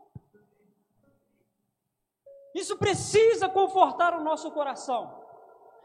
Isso 2.56 2.76
precisa 2.76 3.48
confortar 3.48 4.16
o 4.16 4.24
nosso 4.24 4.50
coração. 4.50 5.19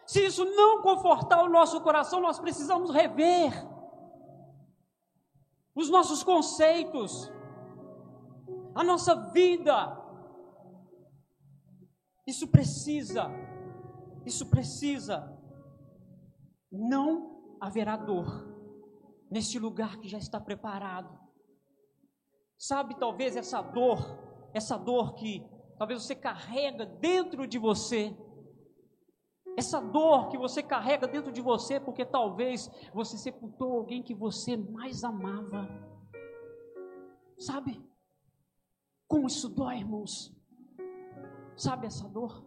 Se 0.06 0.24
isso 0.26 0.44
não 0.44 0.82
confortar 0.82 1.42
o 1.42 1.48
nosso 1.48 1.80
coração, 1.80 2.20
nós 2.20 2.38
precisamos 2.38 2.90
rever 2.90 3.52
os 5.74 5.90
nossos 5.90 6.22
conceitos, 6.22 7.32
a 8.74 8.84
nossa 8.84 9.14
vida. 9.32 10.00
Isso 12.26 12.48
precisa, 12.48 13.30
isso 14.24 14.46
precisa. 14.46 15.32
Não 16.70 17.56
haverá 17.60 17.96
dor 17.96 18.54
neste 19.30 19.58
lugar 19.58 19.98
que 19.98 20.08
já 20.08 20.18
está 20.18 20.40
preparado. 20.40 21.18
Sabe, 22.58 22.98
talvez 22.98 23.36
essa 23.36 23.60
dor, 23.60 23.98
essa 24.52 24.76
dor 24.76 25.14
que 25.14 25.44
talvez 25.78 26.02
você 26.02 26.14
carrega 26.14 26.86
dentro 26.86 27.46
de 27.46 27.58
você, 27.58 28.16
essa 29.56 29.80
dor 29.80 30.28
que 30.28 30.38
você 30.38 30.62
carrega 30.62 31.06
dentro 31.06 31.30
de 31.30 31.40
você, 31.40 31.78
porque 31.78 32.04
talvez 32.04 32.70
você 32.92 33.16
sepultou 33.16 33.78
alguém 33.78 34.02
que 34.02 34.14
você 34.14 34.56
mais 34.56 35.04
amava. 35.04 35.68
Sabe? 37.38 37.82
Como 39.06 39.26
isso 39.26 39.48
dói, 39.48 39.78
irmãos? 39.78 40.34
Sabe 41.56 41.86
essa 41.86 42.08
dor? 42.08 42.44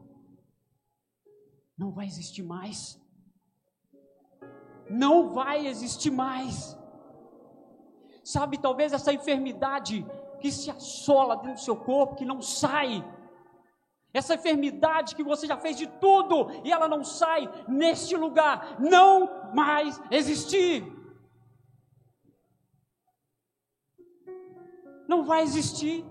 Não 1.77 1.91
vai 1.91 2.05
existir 2.05 2.43
mais. 2.43 2.99
Não 4.89 5.29
vai 5.29 5.67
existir 5.67 6.11
mais. 6.11 6.77
Sabe, 8.23 8.57
talvez 8.57 8.91
essa 8.91 9.13
enfermidade 9.13 10.05
que 10.41 10.51
se 10.51 10.69
assola 10.69 11.35
dentro 11.37 11.53
do 11.53 11.59
seu 11.59 11.77
corpo, 11.77 12.15
que 12.15 12.25
não 12.25 12.41
sai, 12.41 13.03
essa 14.17 14.35
enfermidade 14.35 15.15
que 15.15 15.23
você 15.23 15.45
já 15.45 15.57
fez 15.57 15.77
de 15.77 15.87
tudo 15.87 16.49
e 16.63 16.71
ela 16.71 16.87
não 16.87 17.03
sai 17.03 17.47
neste 17.67 18.15
lugar, 18.15 18.79
não 18.79 19.53
mais 19.53 20.01
existir. 20.09 20.83
Não 25.07 25.23
vai 25.23 25.41
existir. 25.41 26.03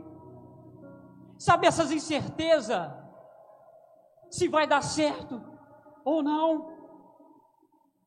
Sabe 1.39 1.67
essas 1.67 1.91
incertezas? 1.91 2.91
Se 4.31 4.49
vai 4.49 4.67
dar 4.67 4.83
certo 4.83 5.43
ou 6.05 6.23
não. 6.23 6.75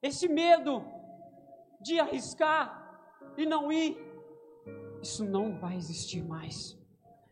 Esse 0.02 0.28
medo 0.28 0.84
de 1.82 2.00
arriscar 2.00 3.02
e 3.38 3.46
não 3.46 3.72
ir. 3.72 3.98
Isso 5.02 5.24
não 5.26 5.60
vai 5.60 5.76
existir 5.76 6.24
mais. 6.24 6.78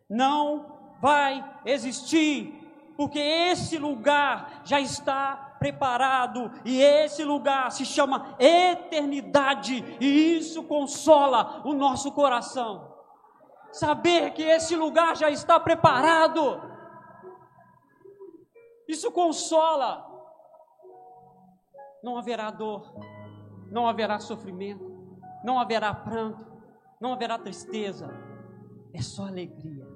Não 0.08 0.78
vai 1.00 1.60
existir, 1.64 2.57
porque 2.98 3.20
esse 3.20 3.78
lugar 3.78 4.60
já 4.64 4.80
está 4.80 5.54
preparado 5.60 6.50
e 6.64 6.82
esse 6.82 7.22
lugar 7.22 7.70
se 7.70 7.86
chama 7.86 8.34
eternidade, 8.40 9.84
e 10.00 10.36
isso 10.36 10.64
consola 10.64 11.62
o 11.64 11.74
nosso 11.74 12.10
coração. 12.10 12.92
Saber 13.70 14.32
que 14.32 14.42
esse 14.42 14.74
lugar 14.74 15.16
já 15.16 15.30
está 15.30 15.60
preparado, 15.60 16.60
isso 18.88 19.12
consola. 19.12 20.04
Não 22.02 22.18
haverá 22.18 22.50
dor, 22.50 22.92
não 23.70 23.86
haverá 23.86 24.18
sofrimento, 24.18 25.16
não 25.44 25.60
haverá 25.60 25.94
pranto, 25.94 26.44
não 27.00 27.12
haverá 27.12 27.38
tristeza, 27.38 28.10
é 28.92 29.00
só 29.00 29.28
alegria. 29.28 29.87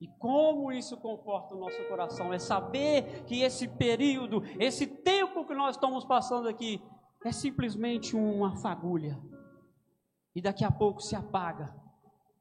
E 0.00 0.08
como 0.18 0.72
isso 0.72 0.96
conforta 0.96 1.54
o 1.54 1.58
nosso 1.58 1.82
coração 1.86 2.32
é 2.32 2.38
saber 2.38 3.24
que 3.24 3.42
esse 3.42 3.68
período, 3.68 4.42
esse 4.58 4.86
tempo 4.86 5.46
que 5.46 5.54
nós 5.54 5.76
estamos 5.76 6.04
passando 6.04 6.48
aqui, 6.48 6.82
é 7.24 7.32
simplesmente 7.32 8.16
uma 8.16 8.56
fagulha. 8.56 9.20
E 10.34 10.40
daqui 10.40 10.64
a 10.64 10.70
pouco 10.70 11.02
se 11.02 11.14
apaga. 11.14 11.74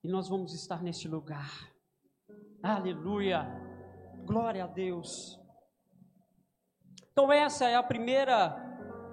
E 0.03 0.07
nós 0.07 0.29
vamos 0.29 0.53
estar 0.53 0.81
neste 0.81 1.07
lugar. 1.07 1.51
Aleluia. 2.63 3.45
Glória 4.25 4.63
a 4.63 4.67
Deus. 4.67 5.37
Então, 7.11 7.31
essa 7.31 7.67
é 7.67 7.75
a 7.75 7.83
primeira 7.83 8.55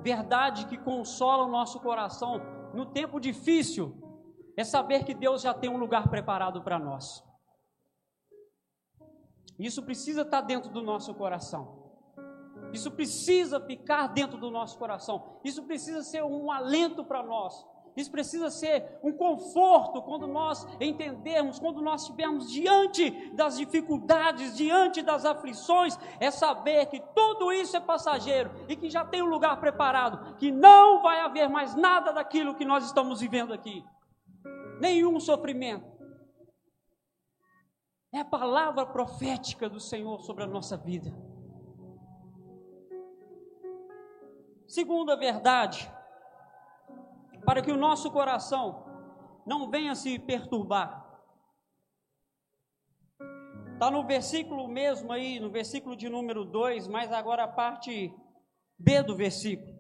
verdade 0.03 0.67
que 0.67 0.79
consola 0.79 1.45
o 1.45 1.51
nosso 1.51 1.81
coração 1.81 2.41
no 2.73 2.87
tempo 2.87 3.19
difícil, 3.19 3.97
é 4.57 4.63
saber 4.63 5.05
que 5.05 5.15
Deus 5.15 5.43
já 5.43 5.55
tem 5.55 5.71
um 5.71 5.79
lugar 5.79 6.09
preparado 6.09 6.63
para 6.63 6.79
nós. 6.79 7.26
Isso 9.59 9.83
precisa 9.83 10.23
estar 10.23 10.43
dentro 10.43 10.71
do 10.71 10.83
nosso 10.83 11.15
coração. 11.15 11.87
Isso 12.73 12.91
precisa 12.91 13.61
ficar 13.61 14.09
dentro 14.09 14.39
do 14.39 14.51
nosso 14.51 14.79
coração. 14.79 15.39
Isso 15.45 15.63
precisa 15.63 16.03
ser 16.03 16.23
um 16.23 16.51
alento 16.51 17.05
para 17.05 17.23
nós. 17.23 17.65
Isso 17.97 18.11
precisa 18.11 18.51
ser 18.51 18.99
um 19.03 19.11
conforto 19.11 20.03
quando 20.03 20.27
nós 20.27 20.67
entendermos, 20.79 21.59
quando 21.59 21.81
nós 21.81 22.03
estivermos 22.03 22.53
diante 22.53 23.11
das 23.35 23.57
dificuldades, 23.57 24.55
diante 24.55 25.01
das 25.01 25.25
aflições, 25.25 25.99
é 26.21 26.31
saber 26.31 26.87
que 26.87 27.01
tudo 27.15 27.51
isso 27.51 27.75
é 27.75 27.81
passageiro 27.81 28.51
e 28.69 28.77
que 28.77 28.91
já 28.91 29.03
tem 29.03 29.23
um 29.23 29.31
lugar 29.31 29.59
preparado, 29.59 30.37
que 30.37 30.53
não 30.53 31.01
vai 31.01 31.21
haver 31.21 31.49
mais 31.49 31.75
nada 31.75 32.13
daquilo 32.13 32.55
que 32.55 32.67
nós 32.67 32.85
estamos 32.85 33.21
vivendo 33.21 33.55
aqui. 33.55 33.83
Nenhum 34.79 35.19
sofrimento. 35.19 35.96
É 38.17 38.21
a 38.21 38.25
palavra 38.25 38.87
profética 38.87 39.69
do 39.69 39.79
Senhor 39.79 40.23
sobre 40.23 40.43
a 40.43 40.47
nossa 40.47 40.75
vida. 40.75 41.15
Segunda 44.67 45.15
verdade, 45.15 45.87
para 47.45 47.61
que 47.61 47.71
o 47.71 47.77
nosso 47.77 48.11
coração 48.11 48.87
não 49.45 49.71
venha 49.71 49.95
se 49.95 50.19
perturbar. 50.19 51.05
Está 53.75 53.91
no 53.91 54.03
versículo 54.07 54.67
mesmo 54.67 55.13
aí, 55.13 55.39
no 55.39 55.51
versículo 55.51 55.95
de 55.95 56.09
número 56.09 56.43
2, 56.43 56.89
mas 56.89 57.13
agora 57.13 57.45
a 57.45 57.49
parte 57.49 58.11
B 58.79 59.03
do 59.03 59.15
versículo. 59.15 59.77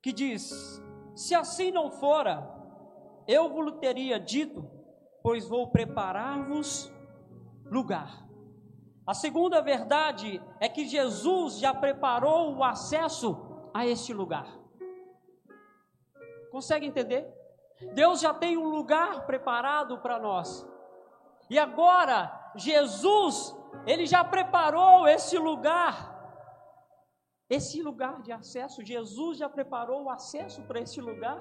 Que 0.00 0.14
diz: 0.14 0.82
Se 1.14 1.34
assim 1.34 1.70
não 1.70 1.90
fora, 1.90 2.48
eu 3.26 3.48
vos 3.48 3.72
teria 3.80 4.18
dito, 4.18 4.68
pois 5.22 5.48
vou 5.48 5.68
preparar-vos 5.68 6.92
lugar. 7.66 8.24
A 9.06 9.14
segunda 9.14 9.60
verdade 9.60 10.42
é 10.60 10.68
que 10.68 10.86
Jesus 10.86 11.58
já 11.58 11.74
preparou 11.74 12.56
o 12.56 12.64
acesso 12.64 13.68
a 13.72 13.86
este 13.86 14.12
lugar. 14.14 14.46
Consegue 16.50 16.86
entender? 16.86 17.26
Deus 17.92 18.20
já 18.20 18.32
tem 18.32 18.56
um 18.56 18.68
lugar 18.68 19.26
preparado 19.26 19.98
para 19.98 20.18
nós. 20.18 20.66
E 21.50 21.58
agora, 21.58 22.52
Jesus, 22.56 23.54
ele 23.86 24.06
já 24.06 24.24
preparou 24.24 25.06
esse 25.06 25.36
lugar. 25.36 26.13
Esse 27.48 27.82
lugar 27.82 28.22
de 28.22 28.32
acesso, 28.32 28.84
Jesus 28.84 29.38
já 29.38 29.48
preparou 29.48 30.04
o 30.04 30.10
acesso 30.10 30.62
para 30.62 30.80
esse 30.80 31.00
lugar. 31.00 31.40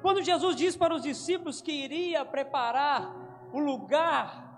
Quando 0.00 0.22
Jesus 0.22 0.56
disse 0.56 0.78
para 0.78 0.94
os 0.94 1.02
discípulos 1.02 1.60
que 1.60 1.72
iria 1.72 2.24
preparar 2.24 3.50
o 3.52 3.58
lugar 3.58 4.52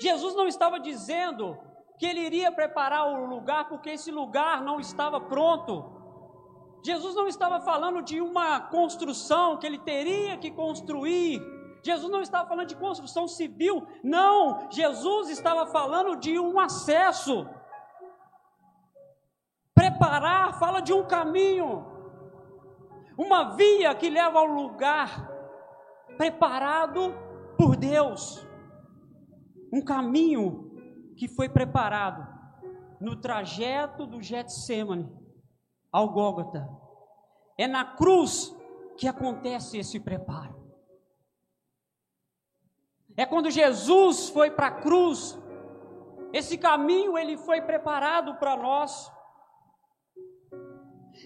Jesus 0.00 0.34
não 0.34 0.46
estava 0.46 0.78
dizendo 0.78 1.58
que 1.98 2.06
ele 2.06 2.20
iria 2.20 2.52
preparar 2.52 3.08
o 3.08 3.24
lugar 3.26 3.68
porque 3.68 3.90
esse 3.90 4.10
lugar 4.10 4.62
não 4.62 4.78
estava 4.78 5.18
pronto. 5.18 5.92
Jesus 6.84 7.14
não 7.14 7.26
estava 7.26 7.60
falando 7.60 8.02
de 8.02 8.20
uma 8.20 8.60
construção 8.60 9.56
que 9.56 9.66
ele 9.66 9.78
teria 9.78 10.36
que 10.36 10.50
construir. 10.50 11.40
Jesus 11.82 12.10
não 12.10 12.20
estava 12.20 12.46
falando 12.46 12.68
de 12.68 12.76
construção 12.76 13.26
civil. 13.26 13.86
Não, 14.04 14.68
Jesus 14.70 15.30
estava 15.30 15.66
falando 15.66 16.16
de 16.16 16.38
um 16.38 16.60
acesso. 16.60 17.48
Preparar 19.76 20.58
fala 20.58 20.80
de 20.80 20.92
um 20.92 21.06
caminho, 21.06 21.86
uma 23.16 23.54
via 23.54 23.94
que 23.94 24.10
leva 24.10 24.40
ao 24.40 24.46
lugar 24.46 25.30
preparado 26.16 27.14
por 27.56 27.76
Deus 27.76 28.44
um 29.72 29.82
caminho 29.82 31.14
que 31.16 31.28
foi 31.28 31.48
preparado 31.48 32.26
no 33.00 33.16
trajeto 33.16 34.06
do 34.06 34.22
Getsemane 34.22 35.06
ao 35.92 36.08
Gólgota. 36.10 36.68
É 37.58 37.66
na 37.66 37.84
cruz 37.84 38.54
que 38.96 39.06
acontece 39.06 39.78
esse 39.78 40.00
preparo. 40.00 40.56
É 43.16 43.24
quando 43.24 43.50
Jesus 43.50 44.28
foi 44.28 44.50
para 44.50 44.68
a 44.68 44.80
cruz, 44.80 45.38
esse 46.32 46.58
caminho 46.58 47.16
ele 47.16 47.36
foi 47.36 47.62
preparado 47.62 48.34
para 48.36 48.56
nós. 48.56 49.10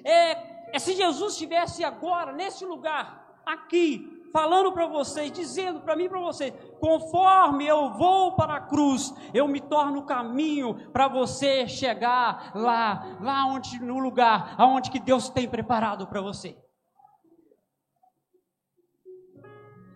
É, 0.04 0.76
é 0.76 0.78
se 0.78 0.94
Jesus 0.94 1.32
estivesse 1.32 1.84
agora 1.84 2.32
nesse 2.32 2.64
lugar, 2.64 3.20
aqui, 3.44 4.28
falando 4.32 4.72
para 4.72 4.86
vocês, 4.86 5.32
dizendo 5.32 5.80
para 5.80 5.96
mim 5.96 6.04
e 6.04 6.08
para 6.08 6.20
vocês: 6.20 6.54
conforme 6.80 7.66
eu 7.66 7.92
vou 7.94 8.32
para 8.32 8.56
a 8.56 8.60
cruz, 8.60 9.14
eu 9.34 9.46
me 9.48 9.60
torno 9.60 10.04
caminho 10.04 10.90
para 10.90 11.08
você 11.08 11.66
chegar 11.68 12.52
lá, 12.54 13.18
lá 13.20 13.46
onde 13.46 13.80
no 13.80 13.98
lugar 13.98 14.54
aonde 14.56 14.90
que 14.90 15.00
Deus 15.00 15.28
tem 15.28 15.48
preparado 15.48 16.06
para 16.06 16.20
você. 16.20 16.56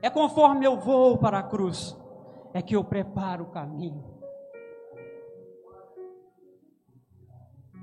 É 0.03 0.11
conforme 0.11 0.67
eu 0.67 0.79
vou 0.79 1.17
para 1.17 1.39
a 1.39 1.43
cruz, 1.43 1.97
é 2.53 2.61
que 2.61 2.77
eu 2.77 2.85
preparo 2.85 3.45
o 3.45 3.51
caminho. 3.51 4.14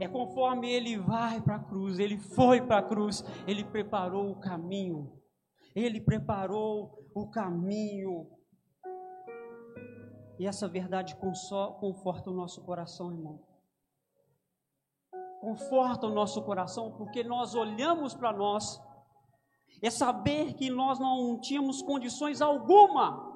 É 0.01 0.07
conforme 0.07 0.69
ele 0.69 0.97
vai 0.97 1.39
para 1.39 1.55
a 1.57 1.63
cruz, 1.63 1.99
ele 1.99 2.17
foi 2.17 2.59
para 2.61 2.79
a 2.79 2.83
cruz, 2.83 3.23
ele 3.47 3.63
preparou 3.63 4.31
o 4.31 4.39
caminho 4.39 5.21
ele 5.75 6.01
preparou 6.01 7.09
o 7.13 7.29
caminho. 7.29 8.29
E 10.39 10.45
essa 10.45 10.67
verdade 10.67 11.15
conforta 11.15 12.29
o 12.29 12.33
nosso 12.33 12.63
coração, 12.63 13.11
irmão. 13.11 13.45
Conforta 15.39 16.07
o 16.07 16.13
nosso 16.13 16.43
coração, 16.43 16.91
porque 16.97 17.23
nós 17.23 17.55
olhamos 17.55 18.13
para 18.13 18.31
nós, 18.31 18.79
é 19.81 19.89
saber 19.89 20.53
que 20.53 20.69
nós 20.69 20.99
não 20.99 21.39
tínhamos 21.39 21.81
condições 21.81 22.41
alguma, 22.41 23.35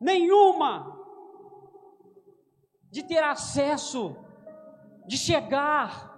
nenhuma, 0.00 0.98
de 2.90 3.02
ter 3.02 3.22
acesso, 3.22 4.14
de 5.06 5.16
chegar 5.16 6.12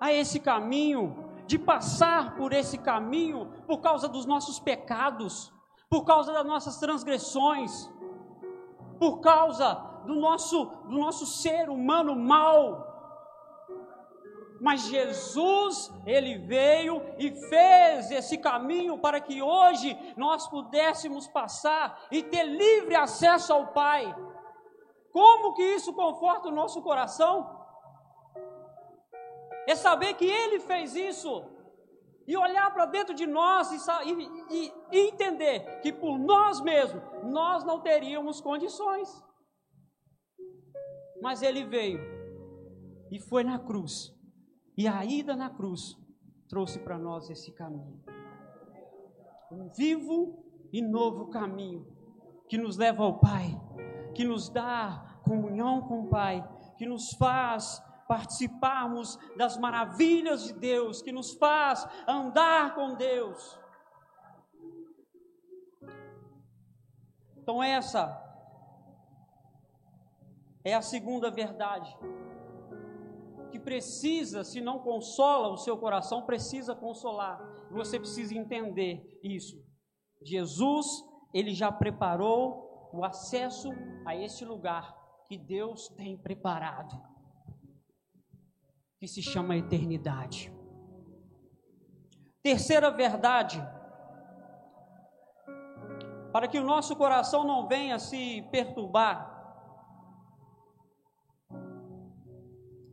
a 0.00 0.12
esse 0.12 0.40
caminho, 0.40 1.30
de 1.46 1.58
passar 1.58 2.36
por 2.36 2.52
esse 2.52 2.78
caminho 2.78 3.46
por 3.66 3.80
causa 3.80 4.08
dos 4.08 4.26
nossos 4.26 4.58
pecados, 4.58 5.52
por 5.88 6.04
causa 6.04 6.32
das 6.32 6.44
nossas 6.44 6.78
transgressões, 6.78 7.90
por 8.98 9.20
causa 9.20 9.74
do 10.06 10.14
nosso, 10.14 10.64
do 10.88 10.98
nosso 10.98 11.26
ser 11.26 11.68
humano 11.68 12.16
mau. 12.16 12.90
Mas 14.60 14.82
Jesus, 14.82 15.92
Ele 16.06 16.38
veio 16.38 17.02
e 17.18 17.30
fez 17.32 18.10
esse 18.10 18.38
caminho 18.38 18.98
para 18.98 19.20
que 19.20 19.42
hoje 19.42 19.96
nós 20.16 20.46
pudéssemos 20.46 21.26
passar 21.26 21.98
e 22.10 22.22
ter 22.22 22.44
livre 22.44 22.94
acesso 22.94 23.52
ao 23.52 23.68
Pai. 23.68 24.14
Como 25.12 25.52
que 25.54 25.62
isso 25.62 25.92
conforta 25.92 26.48
o 26.48 26.52
nosso 26.52 26.80
coração? 26.80 27.61
É 29.66 29.74
saber 29.74 30.14
que 30.14 30.24
Ele 30.24 30.60
fez 30.60 30.94
isso. 30.94 31.44
E 32.26 32.36
olhar 32.36 32.72
para 32.72 32.86
dentro 32.86 33.14
de 33.14 33.26
nós 33.26 33.72
e, 33.72 34.12
e, 34.50 34.72
e, 34.92 35.08
entender 35.08 35.80
que 35.80 35.92
por 35.92 36.18
nós 36.18 36.60
mesmos 36.60 37.02
nós 37.24 37.64
não 37.64 37.80
teríamos 37.80 38.40
condições. 38.40 39.08
Mas 41.20 41.42
Ele 41.42 41.64
veio 41.64 42.00
e 43.10 43.18
foi 43.18 43.44
na 43.44 43.58
cruz, 43.58 44.14
e 44.76 44.88
a 44.88 45.04
ida 45.04 45.36
na 45.36 45.50
cruz 45.50 45.96
trouxe 46.48 46.78
para 46.78 46.98
nós 46.98 47.28
esse 47.28 47.52
caminho. 47.52 48.02
Um 49.50 49.68
vivo 49.76 50.42
e 50.72 50.80
novo 50.80 51.28
caminho 51.28 51.86
que 52.48 52.56
nos 52.56 52.76
leva 52.76 53.02
ao 53.02 53.18
Pai, 53.18 53.60
que 54.14 54.24
nos 54.24 54.48
dá 54.48 55.20
comunhão 55.24 55.82
com 55.82 56.04
o 56.04 56.08
Pai, 56.08 56.42
que 56.78 56.86
nos 56.86 57.14
faz 57.18 57.82
participarmos 58.06 59.18
das 59.36 59.56
maravilhas 59.56 60.44
de 60.44 60.52
Deus, 60.54 61.02
que 61.02 61.12
nos 61.12 61.32
faz 61.34 61.86
andar 62.06 62.74
com 62.74 62.94
Deus. 62.94 63.58
Então, 67.36 67.62
essa 67.62 68.20
é 70.64 70.74
a 70.74 70.82
segunda 70.82 71.30
verdade 71.30 71.96
que 73.50 73.58
precisa, 73.58 74.42
se 74.42 74.62
não 74.62 74.78
consola 74.78 75.48
o 75.48 75.58
seu 75.58 75.76
coração, 75.76 76.24
precisa 76.24 76.74
consolar. 76.74 77.38
Você 77.70 77.98
precisa 77.98 78.34
entender 78.34 79.20
isso. 79.22 79.62
Jesus, 80.24 80.86
ele 81.34 81.52
já 81.52 81.70
preparou 81.70 82.90
o 82.94 83.04
acesso 83.04 83.68
a 84.06 84.16
esse 84.16 84.44
lugar 84.44 84.96
que 85.26 85.36
Deus 85.36 85.88
tem 85.88 86.16
preparado, 86.16 86.98
que 89.02 89.08
se 89.08 89.20
chama 89.20 89.56
eternidade. 89.56 90.52
Terceira 92.40 92.88
verdade, 92.88 93.60
para 96.32 96.46
que 96.46 96.56
o 96.56 96.62
nosso 96.62 96.94
coração 96.94 97.42
não 97.42 97.66
venha 97.66 97.98
se 97.98 98.42
perturbar, 98.52 99.18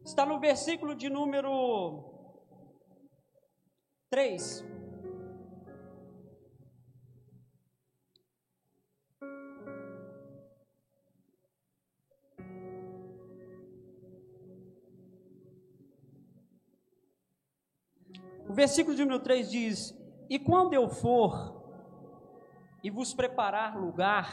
está 0.04 0.26
no 0.26 0.40
versículo 0.40 0.96
de 0.96 1.12
número 1.12 2.12
3. 4.10 4.66
Versículo 18.60 18.94
de 18.94 19.04
número 19.04 19.24
3 19.24 19.50
diz: 19.50 19.98
E 20.30 20.38
quando 20.38 20.74
eu 20.74 20.90
for 20.90 21.64
e 22.84 22.90
vos 22.90 23.14
preparar 23.14 23.78
lugar, 23.78 24.28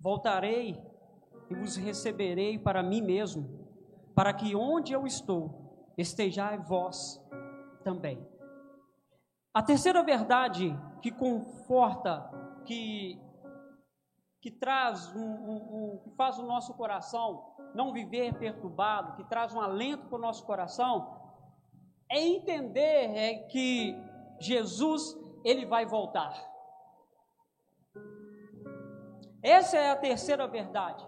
voltarei 0.00 0.82
e 1.50 1.54
vos 1.54 1.76
receberei 1.76 2.58
para 2.58 2.82
mim 2.82 3.02
mesmo, 3.02 3.68
para 4.14 4.32
que 4.32 4.56
onde 4.56 4.94
eu 4.94 5.06
estou, 5.06 5.92
estejai 5.98 6.56
vós 6.56 7.22
também. 7.84 8.26
A 9.52 9.62
terceira 9.62 10.02
verdade 10.02 10.74
que 11.02 11.10
conforta, 11.10 12.30
que, 12.64 13.20
que 14.40 14.50
traz 14.50 15.14
um, 15.14 15.20
um, 15.20 15.56
um, 15.76 15.98
que 16.02 16.10
faz 16.16 16.38
o 16.38 16.46
nosso 16.46 16.72
coração 16.74 17.54
não 17.74 17.92
viver 17.92 18.34
perturbado, 18.38 19.16
que 19.16 19.24
traz 19.24 19.54
um 19.54 19.60
alento 19.60 20.06
para 20.06 20.16
o 20.16 20.20
nosso 20.20 20.46
coração, 20.46 21.27
é 22.10 22.20
entender 22.20 23.16
é 23.16 23.34
que 23.50 23.96
Jesus 24.40 25.16
ele 25.44 25.66
vai 25.66 25.84
voltar. 25.86 26.34
Essa 29.42 29.76
é 29.76 29.90
a 29.90 29.96
terceira 29.96 30.46
verdade 30.46 31.06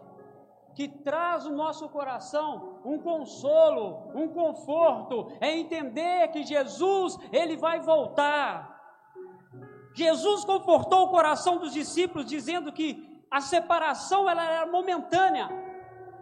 que 0.74 0.88
traz 0.88 1.46
o 1.46 1.52
nosso 1.52 1.88
coração 1.88 2.80
um 2.84 2.98
consolo, 2.98 4.10
um 4.14 4.28
conforto, 4.28 5.30
é 5.40 5.56
entender 5.56 6.28
que 6.28 6.42
Jesus, 6.42 7.18
ele 7.32 7.56
vai 7.56 7.80
voltar. 7.80 8.80
Jesus 9.94 10.44
confortou 10.44 11.04
o 11.04 11.10
coração 11.10 11.58
dos 11.58 11.72
discípulos 11.72 12.26
dizendo 12.26 12.72
que 12.72 13.22
a 13.30 13.40
separação 13.40 14.28
ela 14.28 14.44
era 14.44 14.66
momentânea. 14.66 15.48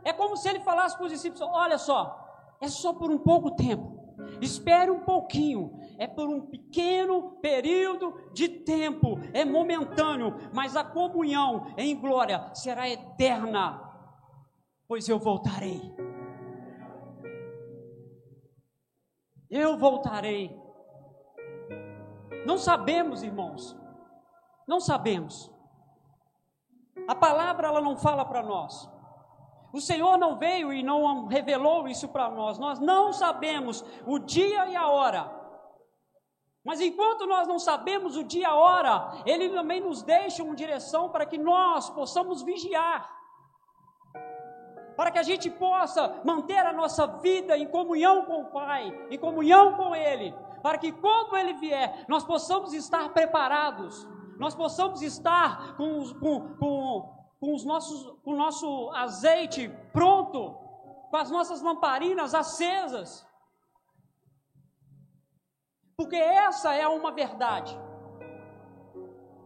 É 0.05 0.13
como 0.13 0.37
se 0.37 0.49
ele 0.49 0.61
falasse 0.61 0.97
para 0.97 1.07
os 1.07 1.13
discípulos: 1.13 1.43
"Olha 1.43 1.79
só, 1.79 2.57
é 2.61 2.69
só 2.69 2.93
por 2.93 3.11
um 3.11 3.19
pouco 3.19 3.53
tempo. 3.53 3.98
Espere 4.41 4.91
um 4.91 5.01
pouquinho, 5.01 5.79
é 5.99 6.07
por 6.07 6.29
um 6.29 6.43
pequeno 6.47 7.39
período 7.41 8.31
de 8.33 8.49
tempo, 8.49 9.19
é 9.33 9.45
momentâneo, 9.45 10.35
mas 10.53 10.77
a 10.77 10.85
comunhão 10.85 11.67
em 11.77 11.99
glória 11.99 12.51
será 12.55 12.89
eterna 12.89 13.89
pois 14.89 15.07
eu 15.07 15.19
voltarei. 15.19 15.95
Eu 19.51 19.77
voltarei. 19.77 20.59
Não 22.47 22.57
sabemos, 22.57 23.23
irmãos. 23.23 23.77
Não 24.67 24.81
sabemos. 24.81 25.53
A 27.07 27.15
palavra 27.15 27.69
ela 27.69 27.81
não 27.81 27.97
fala 27.97 28.25
para 28.25 28.43
nós. 28.43 28.91
O 29.73 29.81
Senhor 29.81 30.17
não 30.17 30.37
veio 30.37 30.73
e 30.73 30.83
não 30.83 31.27
revelou 31.27 31.89
isso 31.89 32.09
para 32.09 32.31
nós. 32.31 32.59
Nós 32.59 32.79
não 32.79 33.13
sabemos 33.13 33.85
o 34.07 34.19
dia 34.19 34.67
e 34.67 34.77
a 34.77 34.89
hora. 34.89 35.31
Mas 36.65 36.81
enquanto 36.81 37.27
nós 37.27 37.47
não 37.47 37.59
sabemos 37.59 38.17
o 38.17 38.25
dia 38.25 38.43
e 38.43 38.45
a 38.45 38.55
hora, 38.55 39.23
Ele 39.25 39.49
também 39.51 39.81
nos 39.81 40.03
deixa 40.03 40.43
uma 40.43 40.55
direção 40.55 41.11
para 41.11 41.27
que 41.27 41.39
nós 41.39 41.91
possamos 41.91 42.43
vigiar 42.43 43.19
para 44.99 45.13
que 45.13 45.19
a 45.21 45.23
gente 45.23 45.49
possa 45.49 46.21
manter 46.25 46.59
a 46.59 46.73
nossa 46.73 47.07
vida 47.07 47.57
em 47.57 47.69
comunhão 47.69 48.25
com 48.25 48.43
o 48.43 48.47
Pai, 48.47 48.93
em 49.09 49.17
comunhão 49.17 49.77
com 49.77 49.95
Ele, 49.95 50.35
para 50.61 50.77
que 50.77 50.91
quando 50.91 51.37
Ele 51.37 51.53
vier, 51.53 52.05
nós 52.09 52.25
possamos 52.25 52.75
estar 52.75 53.11
preparados, 53.11 54.09
nós 54.41 54.57
possamos 54.57 55.01
estar 55.01 55.77
com, 55.77 56.03
com, 56.15 56.55
com, 56.57 57.18
com, 57.41 57.55
os 57.55 57.65
nossos, 57.65 58.19
com 58.23 58.33
o 58.33 58.37
nosso 58.37 58.91
azeite 58.91 59.69
pronto, 59.93 60.55
com 61.11 61.17
as 61.17 61.31
nossas 61.31 61.63
lamparinas 61.63 62.35
acesas. 62.35 63.27
Porque 65.97 66.17
essa 66.17 66.75
é 66.75 66.87
uma 66.87 67.11
verdade. 67.13 67.77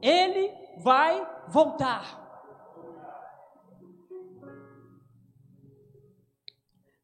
Ele 0.00 0.52
vai 0.78 1.26
voltar. 1.48 2.22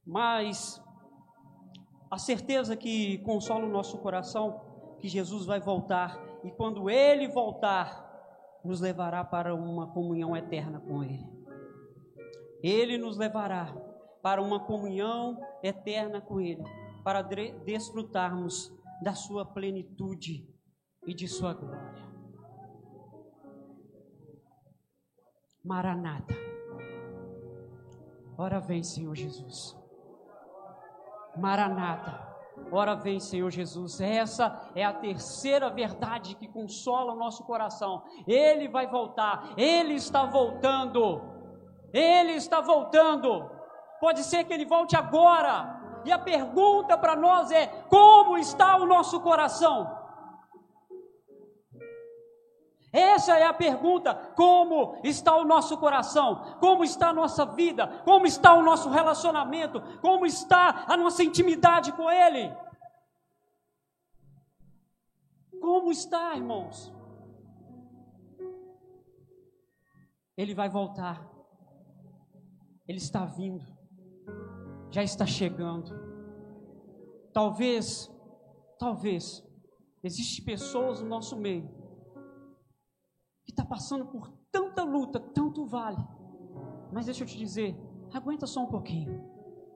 mas 0.09 0.83
a 2.11 2.17
certeza 2.17 2.75
que 2.75 3.19
consola 3.19 3.67
o 3.67 3.69
nosso 3.69 3.99
coração 3.99 4.63
que 4.99 5.07
Jesus 5.07 5.45
vai 5.45 5.61
voltar 5.61 6.19
e 6.43 6.51
quando 6.51 6.89
ele 6.89 7.29
voltar, 7.29 8.08
nos 8.65 8.81
levará 8.81 9.25
para 9.25 9.55
uma 9.55 9.87
comunhão 9.93 10.37
eterna 10.37 10.81
com 10.81 11.03
ele. 11.03 11.27
Ele 12.63 12.99
nos 12.99 13.17
levará 13.17 13.75
para 14.23 14.43
uma 14.43 14.61
comunhão 14.61 15.39
eterna 15.63 16.21
com 16.21 16.41
ele, 16.41 16.63
para 17.05 17.23
desfrutarmos 17.23 18.73
da 19.03 19.15
sua 19.15 19.45
plenitude 19.45 20.47
e 21.07 21.15
de 21.15 21.29
sua 21.29 21.55
glória. 21.55 22.09
Maranata. 25.65 26.35
Ora 28.37 28.61
vem, 28.61 28.83
Senhor 28.83 29.15
Jesus. 29.15 29.77
Maranata. 31.37 32.28
Ora 32.71 32.95
vem, 32.95 33.19
Senhor 33.19 33.51
Jesus. 33.51 34.01
Essa 34.01 34.61
é 34.75 34.85
a 34.85 34.93
terceira 34.93 35.71
verdade 35.71 36.35
que 36.35 36.47
consola 36.49 37.13
o 37.13 37.17
nosso 37.17 37.45
coração. 37.45 38.03
Ele 38.27 38.69
vai 38.69 38.87
voltar. 38.87 39.55
Ele 39.57 39.95
está 39.95 40.25
voltando. 40.25 41.23
Ele 41.93 42.33
está 42.33 42.61
voltando. 42.61 43.51
Pode 44.01 44.23
ser 44.23 44.45
que 44.45 44.53
ele 44.53 44.67
volte 44.67 44.97
agora. 44.97 45.79
E 46.05 46.13
a 46.13 46.19
pergunta 46.19 46.97
para 46.97 47.17
nós 47.17 47.51
é: 47.51 47.67
como 47.89 48.39
está 48.39 48.77
o 48.77 48.87
nosso 48.87 49.21
coração? 49.21 49.98
Essa 52.99 53.39
é 53.39 53.45
a 53.45 53.55
pergunta: 53.55 54.13
como 54.35 54.99
está 55.05 55.37
o 55.37 55.45
nosso 55.45 55.79
coração? 55.79 56.57
Como 56.59 56.83
está 56.83 57.11
a 57.11 57.13
nossa 57.13 57.47
vida? 57.47 57.87
Como 58.05 58.27
está 58.27 58.55
o 58.55 58.63
nosso 58.63 58.91
relacionamento? 58.91 59.81
Como 60.01 60.27
está 60.27 60.85
a 60.89 60.97
nossa 60.97 61.23
intimidade 61.23 61.93
com 61.93 62.11
Ele? 62.11 62.53
Como 65.61 65.93
está, 65.93 66.35
irmãos? 66.35 66.93
Ele 70.37 70.55
vai 70.55 70.69
voltar. 70.69 71.25
Ele 72.87 72.99
está 72.99 73.25
vindo. 73.25 73.65
Já 74.91 75.05
está 75.05 75.25
chegando. 75.25 75.95
Talvez, 77.33 78.11
talvez, 78.77 79.45
existem 80.03 80.45
pessoas 80.45 81.01
no 81.01 81.09
nosso 81.09 81.37
meio 81.37 81.78
está 83.51 83.65
passando 83.65 84.07
por 84.07 84.31
tanta 84.51 84.83
luta, 84.85 85.19
tanto 85.19 85.65
vale. 85.67 86.05
Mas 86.93 87.07
deixa 87.07 87.25
eu 87.25 87.27
te 87.27 87.37
dizer, 87.37 87.77
aguenta 88.13 88.47
só 88.47 88.63
um 88.63 88.67
pouquinho. 88.67 89.25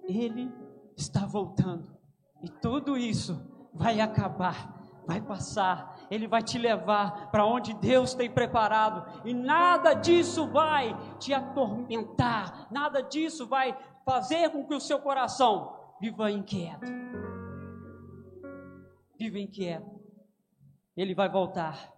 Ele 0.04 0.52
está 0.96 1.26
voltando. 1.26 1.96
E 2.42 2.48
tudo 2.48 2.96
isso 2.96 3.40
vai 3.72 4.00
acabar, 4.00 5.02
vai 5.06 5.20
passar. 5.20 5.96
Ele 6.10 6.26
vai 6.26 6.42
te 6.42 6.58
levar 6.58 7.30
para 7.30 7.46
onde 7.46 7.74
Deus 7.74 8.14
tem 8.14 8.30
preparado. 8.30 9.22
E 9.24 9.32
nada 9.32 9.94
disso 9.94 10.46
vai 10.48 10.96
te 11.18 11.32
atormentar. 11.32 12.68
Nada 12.70 13.00
disso 13.02 13.46
vai 13.46 13.76
fazer 14.04 14.50
com 14.50 14.66
que 14.66 14.74
o 14.74 14.80
seu 14.80 14.98
coração 14.98 15.76
viva 16.00 16.30
inquieto. 16.30 16.90
Viva 19.18 19.38
inquieto. 19.38 20.00
Ele 20.96 21.14
vai 21.14 21.28
voltar. 21.28 21.92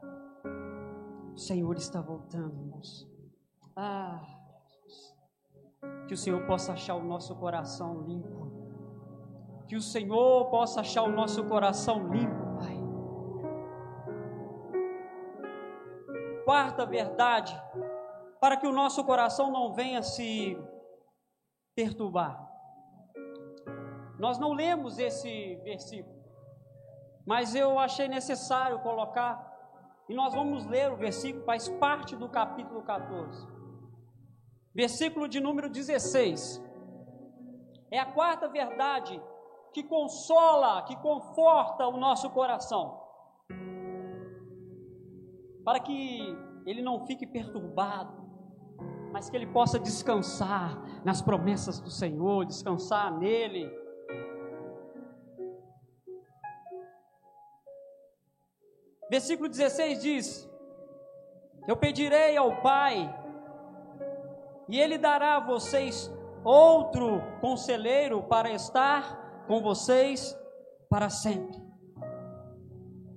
O 1.35 1.39
Senhor 1.39 1.77
está 1.77 2.01
voltando, 2.01 2.61
irmãos. 2.61 3.07
Ah, 3.77 4.23
Jesus. 4.23 5.15
Que 6.07 6.15
o 6.15 6.17
Senhor 6.17 6.47
possa 6.47 6.73
achar 6.73 6.95
o 6.95 7.03
nosso 7.03 7.35
coração 7.37 8.03
limpo. 8.03 8.53
Que 9.69 9.77
o 9.77 9.83
Senhor 9.83 10.47
possa 10.51 10.81
achar 10.81 11.03
o 11.03 11.11
nosso 11.11 11.45
coração 11.45 12.09
limpo, 12.09 12.59
Pai. 12.59 12.85
quarta 16.45 16.85
verdade, 16.85 17.61
para 18.41 18.57
que 18.57 18.67
o 18.67 18.73
nosso 18.73 19.03
coração 19.05 19.51
não 19.51 19.73
venha 19.73 20.03
se 20.03 20.57
perturbar. 21.75 22.49
Nós 24.19 24.39
não 24.39 24.53
lemos 24.53 24.99
esse 24.99 25.57
versículo, 25.65 26.23
mas 27.27 27.55
eu 27.55 27.79
achei 27.79 28.07
necessário 28.09 28.79
colocar, 28.81 29.54
e 30.09 30.15
nós 30.15 30.35
vamos 30.35 30.67
ler 30.67 30.93
o 30.93 30.97
versículo, 30.97 31.45
faz 31.45 31.69
parte 31.69 32.15
do 32.15 32.29
capítulo 32.29 32.83
14. 32.83 33.47
Versículo 34.75 35.29
de 35.29 35.41
número 35.41 35.71
16. 35.71 36.63
É 37.91 37.99
a 37.99 38.13
quarta 38.13 38.49
verdade 38.49 39.21
que 39.73 39.83
consola, 39.83 40.83
que 40.83 40.97
conforta 40.97 41.87
o 41.87 41.97
nosso 41.97 42.29
coração. 42.31 43.01
Para 45.65 45.81
que 45.81 46.37
ele 46.67 46.83
não 46.83 47.07
fique 47.07 47.27
perturbado, 47.27 48.25
mas 49.13 49.31
que 49.31 49.37
ele 49.37 49.47
possa 49.47 49.79
descansar 49.79 50.77
nas 51.05 51.23
promessas 51.23 51.81
do 51.81 51.91
Senhor, 51.91 52.45
descansar 52.45 53.17
nele. 53.17 53.71
Versículo 59.15 59.49
16 59.49 60.03
diz: 60.03 60.51
Eu 61.69 61.77
pedirei 61.77 62.37
ao 62.37 62.61
Pai, 62.63 63.15
e 64.69 64.81
Ele 64.81 64.99
dará 64.99 65.37
a 65.37 65.47
vocês 65.47 66.13
outro 66.43 67.23
conselheiro 67.41 68.25
para 68.25 68.51
estar 68.51 69.45
com 69.47 69.63
vocês 69.63 70.37
para 70.91 71.09
sempre. 71.11 71.63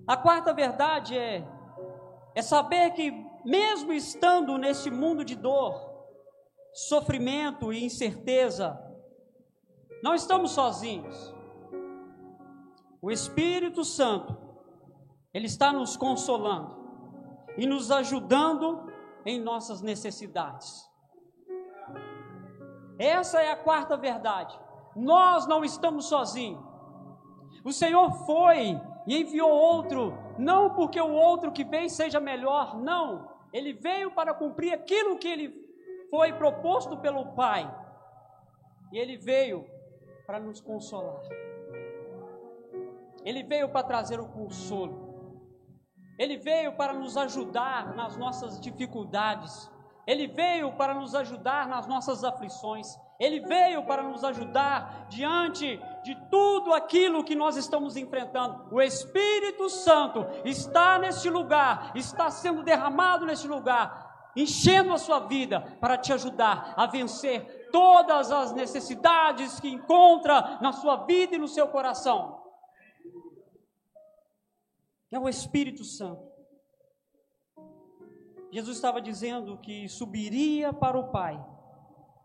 A 0.06 0.16
quarta 0.16 0.54
verdade 0.54 1.18
é, 1.18 1.44
é 2.36 2.44
saber 2.44 2.92
que, 2.92 3.12
mesmo 3.44 3.92
estando 3.92 4.56
nesse 4.56 4.92
mundo 4.92 5.26
de 5.26 5.36
dor, 5.36 5.82
sofrimento 6.74 7.74
e 7.74 7.84
incerteza, 7.84 8.80
não 10.04 10.14
estamos 10.14 10.52
sozinhos. 10.52 11.34
O 13.02 13.10
Espírito 13.10 13.84
Santo, 13.84 14.47
Ele 15.34 15.46
está 15.46 15.72
nos 15.72 15.96
consolando 15.98 16.76
e 17.58 17.66
nos 17.66 17.92
ajudando 17.92 18.92
em 19.26 19.40
nossas 19.42 19.82
necessidades. 19.82 20.88
Essa 22.98 23.42
é 23.42 23.52
a 23.52 23.58
quarta 23.58 23.96
verdade. 23.98 24.58
Nós 24.96 25.46
não 25.48 25.64
estamos 25.64 26.06
sozinhos. 26.06 26.64
O 27.64 27.72
Senhor 27.72 28.12
foi 28.26 28.80
e 29.06 29.22
enviou 29.22 29.50
outro, 29.50 30.18
não 30.38 30.74
porque 30.74 31.00
o 31.00 31.12
outro 31.12 31.52
que 31.52 31.64
veio 31.64 31.90
seja 31.90 32.20
melhor, 32.20 32.78
não. 32.78 33.30
Ele 33.54 33.74
veio 33.74 34.12
para 34.12 34.34
cumprir 34.34 34.74
aquilo 34.74 35.18
que 35.18 35.28
ele 35.28 35.68
foi 36.10 36.34
proposto 36.34 36.98
pelo 36.98 37.34
Pai. 37.34 37.70
E 38.92 38.98
ele 38.98 39.18
veio 39.18 39.66
para 40.26 40.40
nos 40.40 40.60
consolar. 40.60 41.22
Ele 43.24 43.44
veio 43.44 43.70
para 43.70 43.86
trazer 43.86 44.20
o 44.20 44.28
consolo. 44.28 45.07
Ele 46.18 46.38
veio 46.38 46.74
para 46.74 46.94
nos 46.94 47.16
ajudar 47.16 47.96
nas 47.96 48.18
nossas 48.18 48.60
dificuldades. 48.60 49.70
Ele 50.06 50.26
veio 50.26 50.72
para 50.72 50.94
nos 50.94 51.14
ajudar 51.14 51.68
nas 51.68 51.86
nossas 51.86 52.24
aflições. 52.24 52.98
Ele 53.20 53.40
veio 53.42 53.84
para 53.86 54.04
nos 54.04 54.24
ajudar 54.24 55.08
diante 55.10 55.80
de 56.04 56.16
tudo 56.30 56.74
aquilo 56.74 57.24
que 57.24 57.36
nós 57.36 57.56
estamos 57.56 57.98
enfrentando. 57.98 58.74
O 58.74 58.82
Espírito 58.82 59.70
Santo 59.70 60.26
está 60.46 60.98
neste 60.98 61.30
lugar, 61.30 61.92
está 61.94 62.32
sendo 62.32 62.64
derramado 62.64 63.26
neste 63.26 63.48
lugar, 63.48 64.32
enchendo 64.36 64.94
a 64.94 64.98
sua 64.98 65.20
vida 65.20 65.62
para 65.82 65.98
te 65.98 66.14
ajudar 66.14 66.74
a 66.78 66.86
vencer 66.86 67.70
todas 67.72 68.32
as 68.32 68.54
necessidades 68.54 69.60
que 69.60 69.68
encontra 69.68 70.58
na 70.62 70.72
sua 70.72 71.06
vida 71.06 71.36
e 71.36 71.40
no 71.40 71.48
seu 71.48 71.68
coração. 71.68 72.47
É 75.12 75.20
o 75.20 75.30
Espírito 75.30 75.84
Santo. 75.84 76.28
Jesus 78.52 78.78
estava 78.78 79.02
dizendo 79.02 79.58
que 79.60 79.88
subiria 79.88 80.74
para 80.74 80.98
o 80.98 81.12
Pai, 81.12 81.38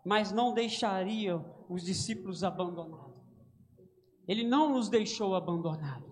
mas 0.05 0.33
não 0.33 0.53
deixaria 0.53 1.37
os 1.68 1.83
discípulos 1.83 2.42
abandonados. 2.45 3.12
Ele 4.27 4.45
não 4.45 4.71
nos 4.71 4.88
deixou 4.88 5.35
abandonados. 5.35 6.11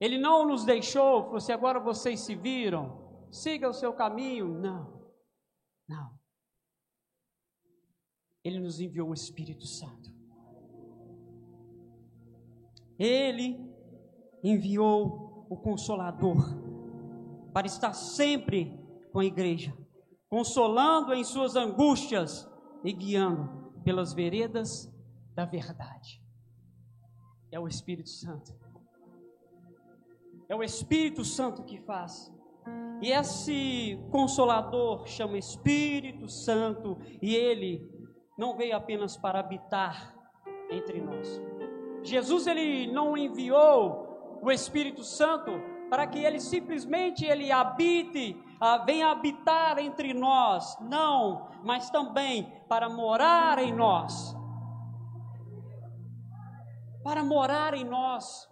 Ele 0.00 0.18
não 0.18 0.46
nos 0.46 0.64
deixou, 0.64 1.22
falou 1.24 1.36
assim, 1.36 1.52
agora 1.52 1.78
vocês 1.78 2.20
se 2.20 2.34
viram, 2.34 3.28
siga 3.30 3.68
o 3.68 3.74
seu 3.74 3.92
caminho. 3.92 4.48
Não, 4.48 5.12
não. 5.86 6.18
Ele 8.42 8.58
nos 8.58 8.80
enviou 8.80 9.10
o 9.10 9.14
Espírito 9.14 9.66
Santo. 9.66 10.10
Ele 12.98 13.58
enviou 14.42 15.29
o 15.50 15.56
Consolador 15.56 16.36
para 17.52 17.66
estar 17.66 17.92
sempre 17.92 18.80
com 19.12 19.18
a 19.18 19.24
igreja, 19.24 19.76
consolando 20.28 21.12
em 21.12 21.24
suas 21.24 21.56
angústias 21.56 22.48
e 22.84 22.92
guiando 22.92 23.72
pelas 23.82 24.14
veredas 24.14 24.88
da 25.34 25.44
verdade. 25.44 26.22
É 27.50 27.58
o 27.58 27.66
Espírito 27.66 28.08
Santo. 28.08 28.54
É 30.48 30.54
o 30.54 30.62
Espírito 30.62 31.24
Santo 31.24 31.64
que 31.64 31.80
faz. 31.80 32.32
E 33.02 33.10
esse 33.10 33.98
consolador 34.12 35.08
chama 35.08 35.36
Espírito 35.36 36.28
Santo, 36.28 36.96
e 37.20 37.34
ele 37.34 37.90
não 38.38 38.56
veio 38.56 38.76
apenas 38.76 39.16
para 39.16 39.40
habitar 39.40 40.14
entre 40.70 41.00
nós. 41.00 41.40
Jesus 42.04 42.46
ele 42.46 42.86
não 42.92 43.16
enviou 43.16 44.09
o 44.42 44.50
Espírito 44.50 45.02
Santo 45.02 45.50
para 45.90 46.06
que 46.06 46.20
ele 46.20 46.38
simplesmente 46.38 47.24
ele 47.24 47.50
habite, 47.50 48.40
uh, 48.62 48.84
venha 48.86 49.08
habitar 49.08 49.78
entre 49.78 50.14
nós, 50.14 50.76
não, 50.80 51.50
mas 51.64 51.90
também 51.90 52.62
para 52.68 52.88
morar 52.88 53.58
em 53.58 53.74
nós. 53.74 54.36
Para 57.02 57.24
morar 57.24 57.74
em 57.74 57.84
nós, 57.84 58.48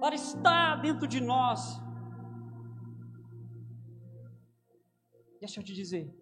para 0.00 0.14
estar 0.14 0.76
dentro 0.80 1.06
de 1.06 1.20
nós. 1.20 1.80
Deixa 5.38 5.60
eu 5.60 5.64
te 5.64 5.72
dizer, 5.72 6.12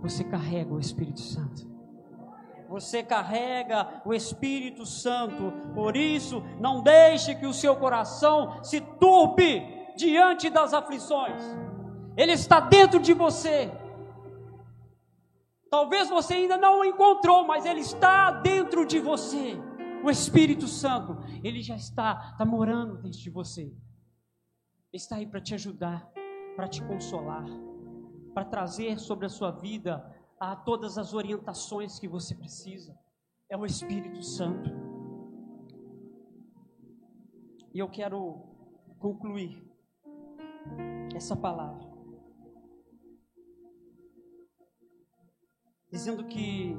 você 0.00 0.22
carrega 0.22 0.72
o 0.72 0.78
Espírito 0.78 1.20
Santo 1.20 1.73
você 2.74 3.04
carrega 3.04 4.02
o 4.04 4.12
Espírito 4.12 4.84
Santo. 4.84 5.52
Por 5.76 5.96
isso, 5.96 6.42
não 6.58 6.82
deixe 6.82 7.32
que 7.36 7.46
o 7.46 7.52
seu 7.52 7.76
coração 7.76 8.64
se 8.64 8.80
turbe 8.80 9.62
diante 9.96 10.50
das 10.50 10.74
aflições. 10.74 11.40
Ele 12.16 12.32
está 12.32 12.58
dentro 12.58 12.98
de 12.98 13.14
você. 13.14 13.70
Talvez 15.70 16.08
você 16.08 16.34
ainda 16.34 16.56
não 16.56 16.80
o 16.80 16.84
encontrou, 16.84 17.46
mas 17.46 17.64
ele 17.64 17.78
está 17.78 18.32
dentro 18.32 18.84
de 18.84 18.98
você. 18.98 19.56
O 20.02 20.10
Espírito 20.10 20.66
Santo, 20.66 21.16
ele 21.44 21.62
já 21.62 21.76
está, 21.76 22.30
está 22.32 22.44
morando 22.44 22.96
dentro 22.96 23.20
de 23.20 23.30
você. 23.30 23.62
Ele 23.62 23.74
está 24.94 25.14
aí 25.14 25.26
para 25.28 25.40
te 25.40 25.54
ajudar, 25.54 26.10
para 26.56 26.66
te 26.66 26.82
consolar, 26.82 27.46
para 28.34 28.44
trazer 28.44 28.98
sobre 28.98 29.26
a 29.26 29.30
sua 29.30 29.52
vida 29.52 30.04
a 30.52 30.56
todas 30.56 30.98
as 30.98 31.14
orientações 31.14 31.98
que 31.98 32.06
você 32.06 32.34
precisa. 32.34 32.94
É 33.48 33.56
o 33.56 33.64
Espírito 33.64 34.22
Santo. 34.22 34.70
E 37.72 37.78
eu 37.78 37.88
quero 37.88 38.42
concluir 38.98 39.62
essa 41.14 41.34
palavra 41.34 41.92
dizendo 45.90 46.24
que 46.26 46.76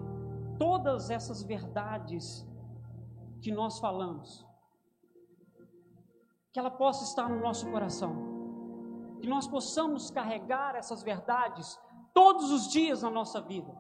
todas 0.60 1.10
essas 1.10 1.42
verdades 1.42 2.46
que 3.42 3.52
nós 3.52 3.80
falamos, 3.80 4.46
que 6.52 6.60
ela 6.60 6.72
possa 6.72 7.04
estar 7.06 7.30
no 7.30 7.40
nosso 7.40 7.70
coração, 7.72 8.14
que 9.22 9.28
nós 9.28 9.48
possamos 9.48 10.12
carregar 10.12 10.76
essas 10.76 11.02
verdades 11.02 11.80
todos 12.16 12.50
os 12.50 12.72
dias 12.72 13.04
na 13.04 13.10
nossa 13.10 13.42
vida, 13.42 13.76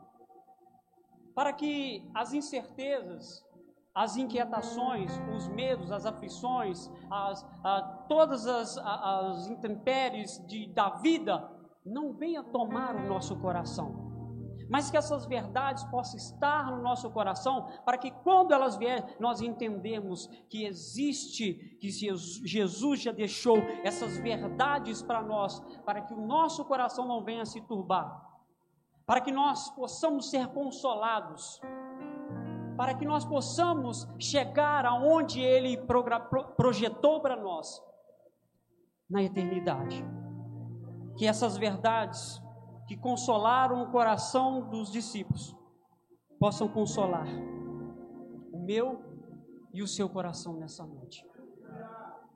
para 1.33 1.53
que 1.53 2.05
as 2.13 2.33
incertezas, 2.33 3.43
as 3.93 4.17
inquietações, 4.17 5.09
os 5.33 5.47
medos, 5.47 5.89
as 5.89 6.05
aflições, 6.05 6.91
as, 7.09 7.45
a, 7.63 7.81
todas 8.09 8.45
as, 8.45 8.77
a, 8.77 9.29
as 9.31 9.47
intempéries 9.47 10.45
de, 10.45 10.67
da 10.67 10.89
vida 10.89 11.49
não 11.85 12.11
venham 12.11 12.43
tomar 12.43 12.93
o 12.93 13.07
nosso 13.07 13.37
coração, 13.37 14.04
mas 14.69 14.89
que 14.89 14.97
essas 14.97 15.25
verdades 15.25 15.83
possam 15.85 16.17
estar 16.17 16.71
no 16.71 16.81
nosso 16.81 17.09
coração, 17.11 17.67
para 17.85 17.97
que 17.97 18.11
quando 18.11 18.53
elas 18.53 18.77
vierem, 18.77 19.03
nós 19.19 19.41
entendemos 19.41 20.27
que 20.49 20.65
existe, 20.65 21.77
que 21.79 21.89
Jesus 21.89 23.01
já 23.01 23.11
deixou 23.11 23.57
essas 23.83 24.17
verdades 24.17 25.01
para 25.01 25.21
nós, 25.21 25.59
para 25.85 26.01
que 26.01 26.13
o 26.13 26.25
nosso 26.25 26.65
coração 26.65 27.07
não 27.07 27.23
venha 27.23 27.45
se 27.45 27.61
turbar, 27.61 28.23
para 29.05 29.21
que 29.21 29.31
nós 29.31 29.69
possamos 29.71 30.29
ser 30.29 30.47
consolados, 30.47 31.61
para 32.77 32.93
que 32.93 33.05
nós 33.05 33.23
possamos 33.23 34.07
chegar 34.19 34.85
aonde 34.85 35.39
Ele 35.39 35.77
projetou 36.57 37.21
para 37.21 37.35
nós, 37.35 37.81
na 39.09 39.23
eternidade. 39.23 40.03
Que 41.15 41.25
essas 41.25 41.55
verdades 41.55 42.41
que 42.87 42.95
consolaram 42.95 43.83
o 43.83 43.91
coração 43.91 44.69
dos 44.69 44.91
discípulos 44.91 45.55
possam 46.39 46.67
consolar 46.67 47.27
o 48.51 48.59
meu 48.59 49.01
e 49.73 49.81
o 49.81 49.87
seu 49.87 50.07
coração 50.07 50.53
nessa 50.57 50.85
noite. 50.85 51.25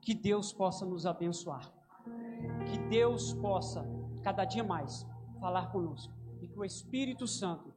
Que 0.00 0.14
Deus 0.14 0.52
possa 0.52 0.84
nos 0.84 1.06
abençoar. 1.06 1.72
Que 2.66 2.78
Deus 2.88 3.32
possa, 3.34 3.86
cada 4.22 4.44
dia 4.44 4.64
mais, 4.64 5.06
falar 5.40 5.70
conosco. 5.70 6.12
E 6.40 6.48
que 6.48 6.58
o 6.58 6.64
Espírito 6.64 7.26
Santo 7.26 7.72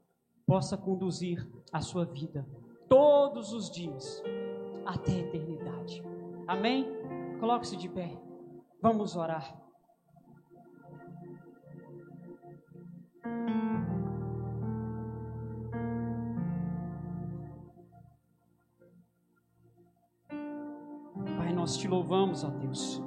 possa 0.45 0.77
conduzir 0.77 1.47
a 1.71 1.81
sua 1.81 2.05
vida 2.05 2.47
todos 2.89 3.53
os 3.53 3.69
dias 3.69 4.21
até 4.85 5.11
a 5.11 5.19
eternidade. 5.19 6.03
Amém? 6.47 6.85
Coloque-se 7.39 7.75
de 7.77 7.89
pé. 7.89 8.17
Vamos 8.81 9.15
orar. 9.15 9.62
Pai, 21.37 21.53
nós 21.53 21.77
te 21.77 21.87
louvamos, 21.87 22.43
ó 22.43 22.49
Deus. 22.49 23.01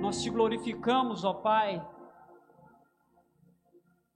Nós 0.00 0.22
te 0.22 0.30
glorificamos, 0.30 1.24
ó 1.24 1.32
Pai, 1.34 1.84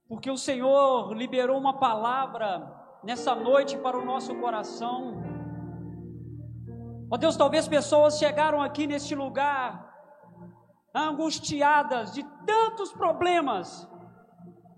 porque 0.07 0.31
o 0.31 0.37
Senhor 0.37 1.13
liberou 1.13 1.57
uma 1.57 1.79
palavra 1.79 2.75
nessa 3.03 3.35
noite 3.35 3.77
para 3.77 3.97
o 3.97 4.05
nosso 4.05 4.35
coração. 4.35 5.23
Ó 7.11 7.17
Deus, 7.17 7.35
talvez 7.35 7.67
pessoas 7.67 8.17
chegaram 8.17 8.61
aqui 8.61 8.87
neste 8.87 9.15
lugar 9.15 9.88
angustiadas 10.93 12.13
de 12.13 12.23
tantos 12.45 12.91
problemas, 12.91 13.87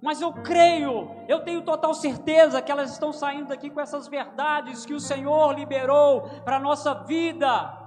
mas 0.01 0.19
eu 0.19 0.33
creio, 0.33 1.11
eu 1.27 1.43
tenho 1.43 1.63
total 1.63 1.93
certeza 1.93 2.61
que 2.61 2.71
elas 2.71 2.91
estão 2.91 3.13
saindo 3.13 3.49
daqui 3.49 3.69
com 3.69 3.79
essas 3.79 4.07
verdades 4.07 4.85
que 4.85 4.93
o 4.93 4.99
Senhor 4.99 5.53
liberou 5.53 6.23
para 6.43 6.57
a 6.57 6.59
nossa 6.59 6.93
vida. 6.93 7.77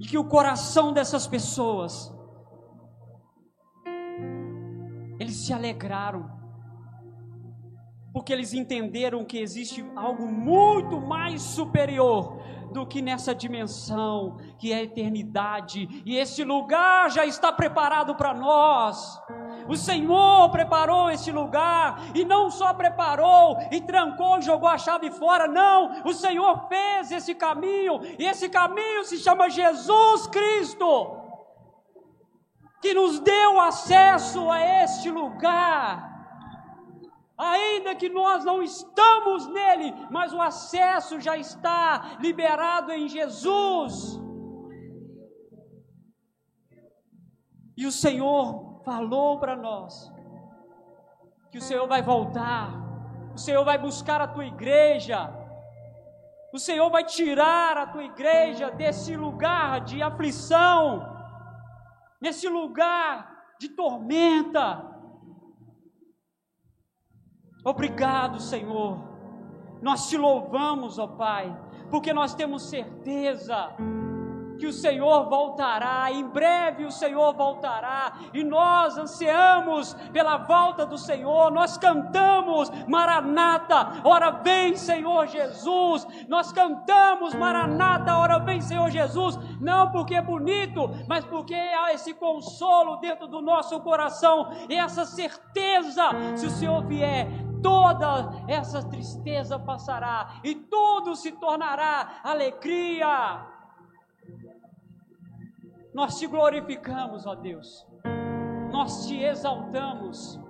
E 0.00 0.06
que 0.06 0.18
o 0.18 0.24
coração 0.24 0.92
dessas 0.92 1.28
pessoas 1.28 2.12
eles 5.22 5.46
se 5.46 5.52
alegraram, 5.52 6.28
porque 8.12 8.32
eles 8.32 8.52
entenderam 8.52 9.24
que 9.24 9.38
existe 9.38 9.84
algo 9.96 10.26
muito 10.26 11.00
mais 11.00 11.42
superior 11.42 12.38
do 12.72 12.86
que 12.86 13.02
nessa 13.02 13.34
dimensão, 13.34 14.38
que 14.58 14.72
é 14.72 14.76
a 14.76 14.82
eternidade, 14.82 16.02
e 16.06 16.16
esse 16.16 16.42
lugar 16.42 17.10
já 17.10 17.26
está 17.26 17.52
preparado 17.52 18.14
para 18.14 18.32
nós. 18.32 19.20
O 19.68 19.76
Senhor 19.76 20.50
preparou 20.50 21.10
esse 21.10 21.30
lugar, 21.30 22.00
e 22.14 22.24
não 22.24 22.50
só 22.50 22.72
preparou 22.72 23.58
e 23.70 23.80
trancou 23.80 24.38
e 24.38 24.42
jogou 24.42 24.68
a 24.68 24.78
chave 24.78 25.10
fora, 25.10 25.46
não, 25.46 26.02
o 26.04 26.14
Senhor 26.14 26.66
fez 26.68 27.12
esse 27.12 27.34
caminho, 27.34 28.00
e 28.18 28.24
esse 28.24 28.48
caminho 28.48 29.04
se 29.04 29.18
chama 29.18 29.50
Jesus 29.50 30.26
Cristo 30.28 31.22
que 32.80 32.92
nos 32.92 33.20
deu 33.20 33.60
acesso 33.60 34.50
a 34.50 34.60
este 34.82 35.08
lugar. 35.08 36.11
Ainda 37.36 37.94
que 37.94 38.08
nós 38.08 38.44
não 38.44 38.62
estamos 38.62 39.46
nele, 39.48 39.92
mas 40.10 40.32
o 40.32 40.40
acesso 40.40 41.20
já 41.20 41.36
está 41.36 42.18
liberado 42.20 42.92
em 42.92 43.08
Jesus. 43.08 44.20
E 47.76 47.86
o 47.86 47.92
Senhor 47.92 48.82
falou 48.84 49.38
para 49.38 49.56
nós 49.56 50.12
que 51.50 51.58
o 51.58 51.62
Senhor 51.62 51.86
vai 51.86 52.02
voltar, 52.02 52.70
o 53.34 53.38
Senhor 53.38 53.64
vai 53.64 53.78
buscar 53.78 54.20
a 54.20 54.28
tua 54.28 54.44
igreja, 54.44 55.30
o 56.52 56.58
Senhor 56.58 56.90
vai 56.90 57.04
tirar 57.04 57.78
a 57.78 57.86
tua 57.86 58.04
igreja 58.04 58.70
desse 58.70 59.16
lugar 59.16 59.80
de 59.80 60.02
aflição, 60.02 61.02
nesse 62.20 62.46
lugar 62.46 63.54
de 63.58 63.70
tormenta. 63.70 64.91
Obrigado, 67.64 68.40
Senhor. 68.40 68.98
Nós 69.80 70.08
te 70.08 70.16
louvamos, 70.16 70.98
ó 70.98 71.06
Pai, 71.06 71.56
porque 71.90 72.12
nós 72.12 72.34
temos 72.34 72.62
certeza 72.62 73.74
que 74.58 74.66
o 74.66 74.72
Senhor 74.72 75.28
voltará, 75.28 76.10
em 76.12 76.24
breve 76.28 76.84
o 76.84 76.90
Senhor 76.92 77.34
voltará, 77.34 78.12
e 78.32 78.44
nós 78.44 78.96
ansiamos 78.96 79.92
pela 80.12 80.36
volta 80.36 80.86
do 80.86 80.96
Senhor, 80.96 81.50
nós 81.50 81.76
cantamos 81.76 82.70
Maranata, 82.86 84.00
ora 84.04 84.30
vem 84.30 84.76
Senhor 84.76 85.26
Jesus, 85.26 86.06
nós 86.28 86.52
cantamos 86.52 87.34
Maranata, 87.34 88.16
ora 88.16 88.38
vem 88.38 88.60
Senhor 88.60 88.88
Jesus, 88.88 89.36
não 89.60 89.90
porque 89.90 90.14
é 90.14 90.22
bonito, 90.22 90.88
mas 91.08 91.24
porque 91.24 91.54
há 91.56 91.92
esse 91.92 92.14
consolo 92.14 92.98
dentro 92.98 93.26
do 93.26 93.40
nosso 93.40 93.80
coração, 93.80 94.48
e 94.68 94.76
essa 94.76 95.04
certeza, 95.04 96.10
se 96.36 96.46
o 96.46 96.50
Senhor 96.50 96.84
vier, 96.84 97.26
toda 97.62 98.44
essa 98.48 98.82
tristeza 98.82 99.58
passará 99.58 100.40
e 100.44 100.54
tudo 100.54 101.14
se 101.14 101.32
tornará 101.32 102.20
alegria. 102.22 103.46
Nós 105.94 106.18
te 106.18 106.26
glorificamos, 106.26 107.26
ó 107.26 107.34
Deus. 107.34 107.86
Nós 108.70 109.06
te 109.06 109.22
exaltamos 109.22 110.40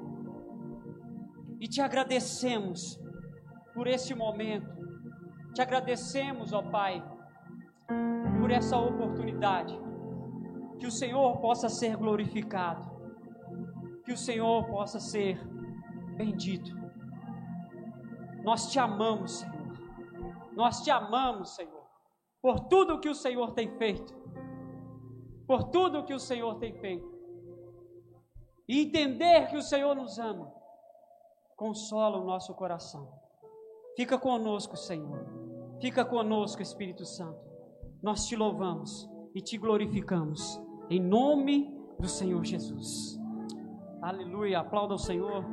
e 1.61 1.68
te 1.68 1.81
agradecemos 1.81 2.98
por 3.75 3.87
esse 3.87 4.14
momento. 4.14 4.70
Te 5.55 5.61
agradecemos, 5.61 6.53
ó 6.53 6.62
Pai, 6.62 7.03
por 8.40 8.51
essa 8.51 8.77
oportunidade. 8.77 9.79
Que 10.79 10.87
o 10.87 10.90
Senhor 10.90 11.38
possa 11.40 11.68
ser 11.68 11.96
glorificado. 11.96 12.90
Que 14.05 14.12
o 14.12 14.16
Senhor 14.16 14.64
possa 14.66 14.98
ser 14.98 15.38
bendito. 16.16 16.82
Nós 18.44 18.70
te 18.70 18.78
amamos, 18.78 19.38
Senhor. 19.38 19.62
Nós 20.52 20.83
te 20.83 20.90
amamos, 20.90 21.55
Senhor, 21.55 21.87
por 22.40 22.61
tudo 22.68 23.00
que 23.00 23.09
o 23.09 23.14
Senhor 23.14 23.52
tem 23.52 23.76
feito 23.78 24.22
por 25.52 25.64
tudo 25.64 26.05
que 26.05 26.14
o 26.14 26.18
Senhor 26.18 26.55
tem 26.59 26.72
feito. 26.72 27.12
E 28.68 28.81
entender 28.81 29.48
que 29.48 29.57
o 29.59 29.62
Senhor 29.62 29.94
nos 29.94 30.18
ama, 30.18 30.50
consola 31.57 32.16
o 32.16 32.24
nosso 32.24 32.55
coração. 32.55 33.07
Fica 33.94 34.18
conosco, 34.18 34.76
Senhor. 34.76 35.26
Fica 35.80 36.05
conosco, 36.05 36.62
Espírito 36.62 37.05
Santo. 37.05 37.38
Nós 38.03 38.26
te 38.26 38.34
louvamos 38.34 39.07
e 39.34 39.43
te 39.43 39.59
glorificamos. 39.59 40.59
Em 40.88 41.01
nome 41.01 41.70
do 41.99 42.09
Senhor 42.09 42.43
Jesus. 42.45 43.20
Aleluia. 44.01 44.61
Aplauda 44.61 44.95
o 44.95 44.99
Senhor. 44.99 45.45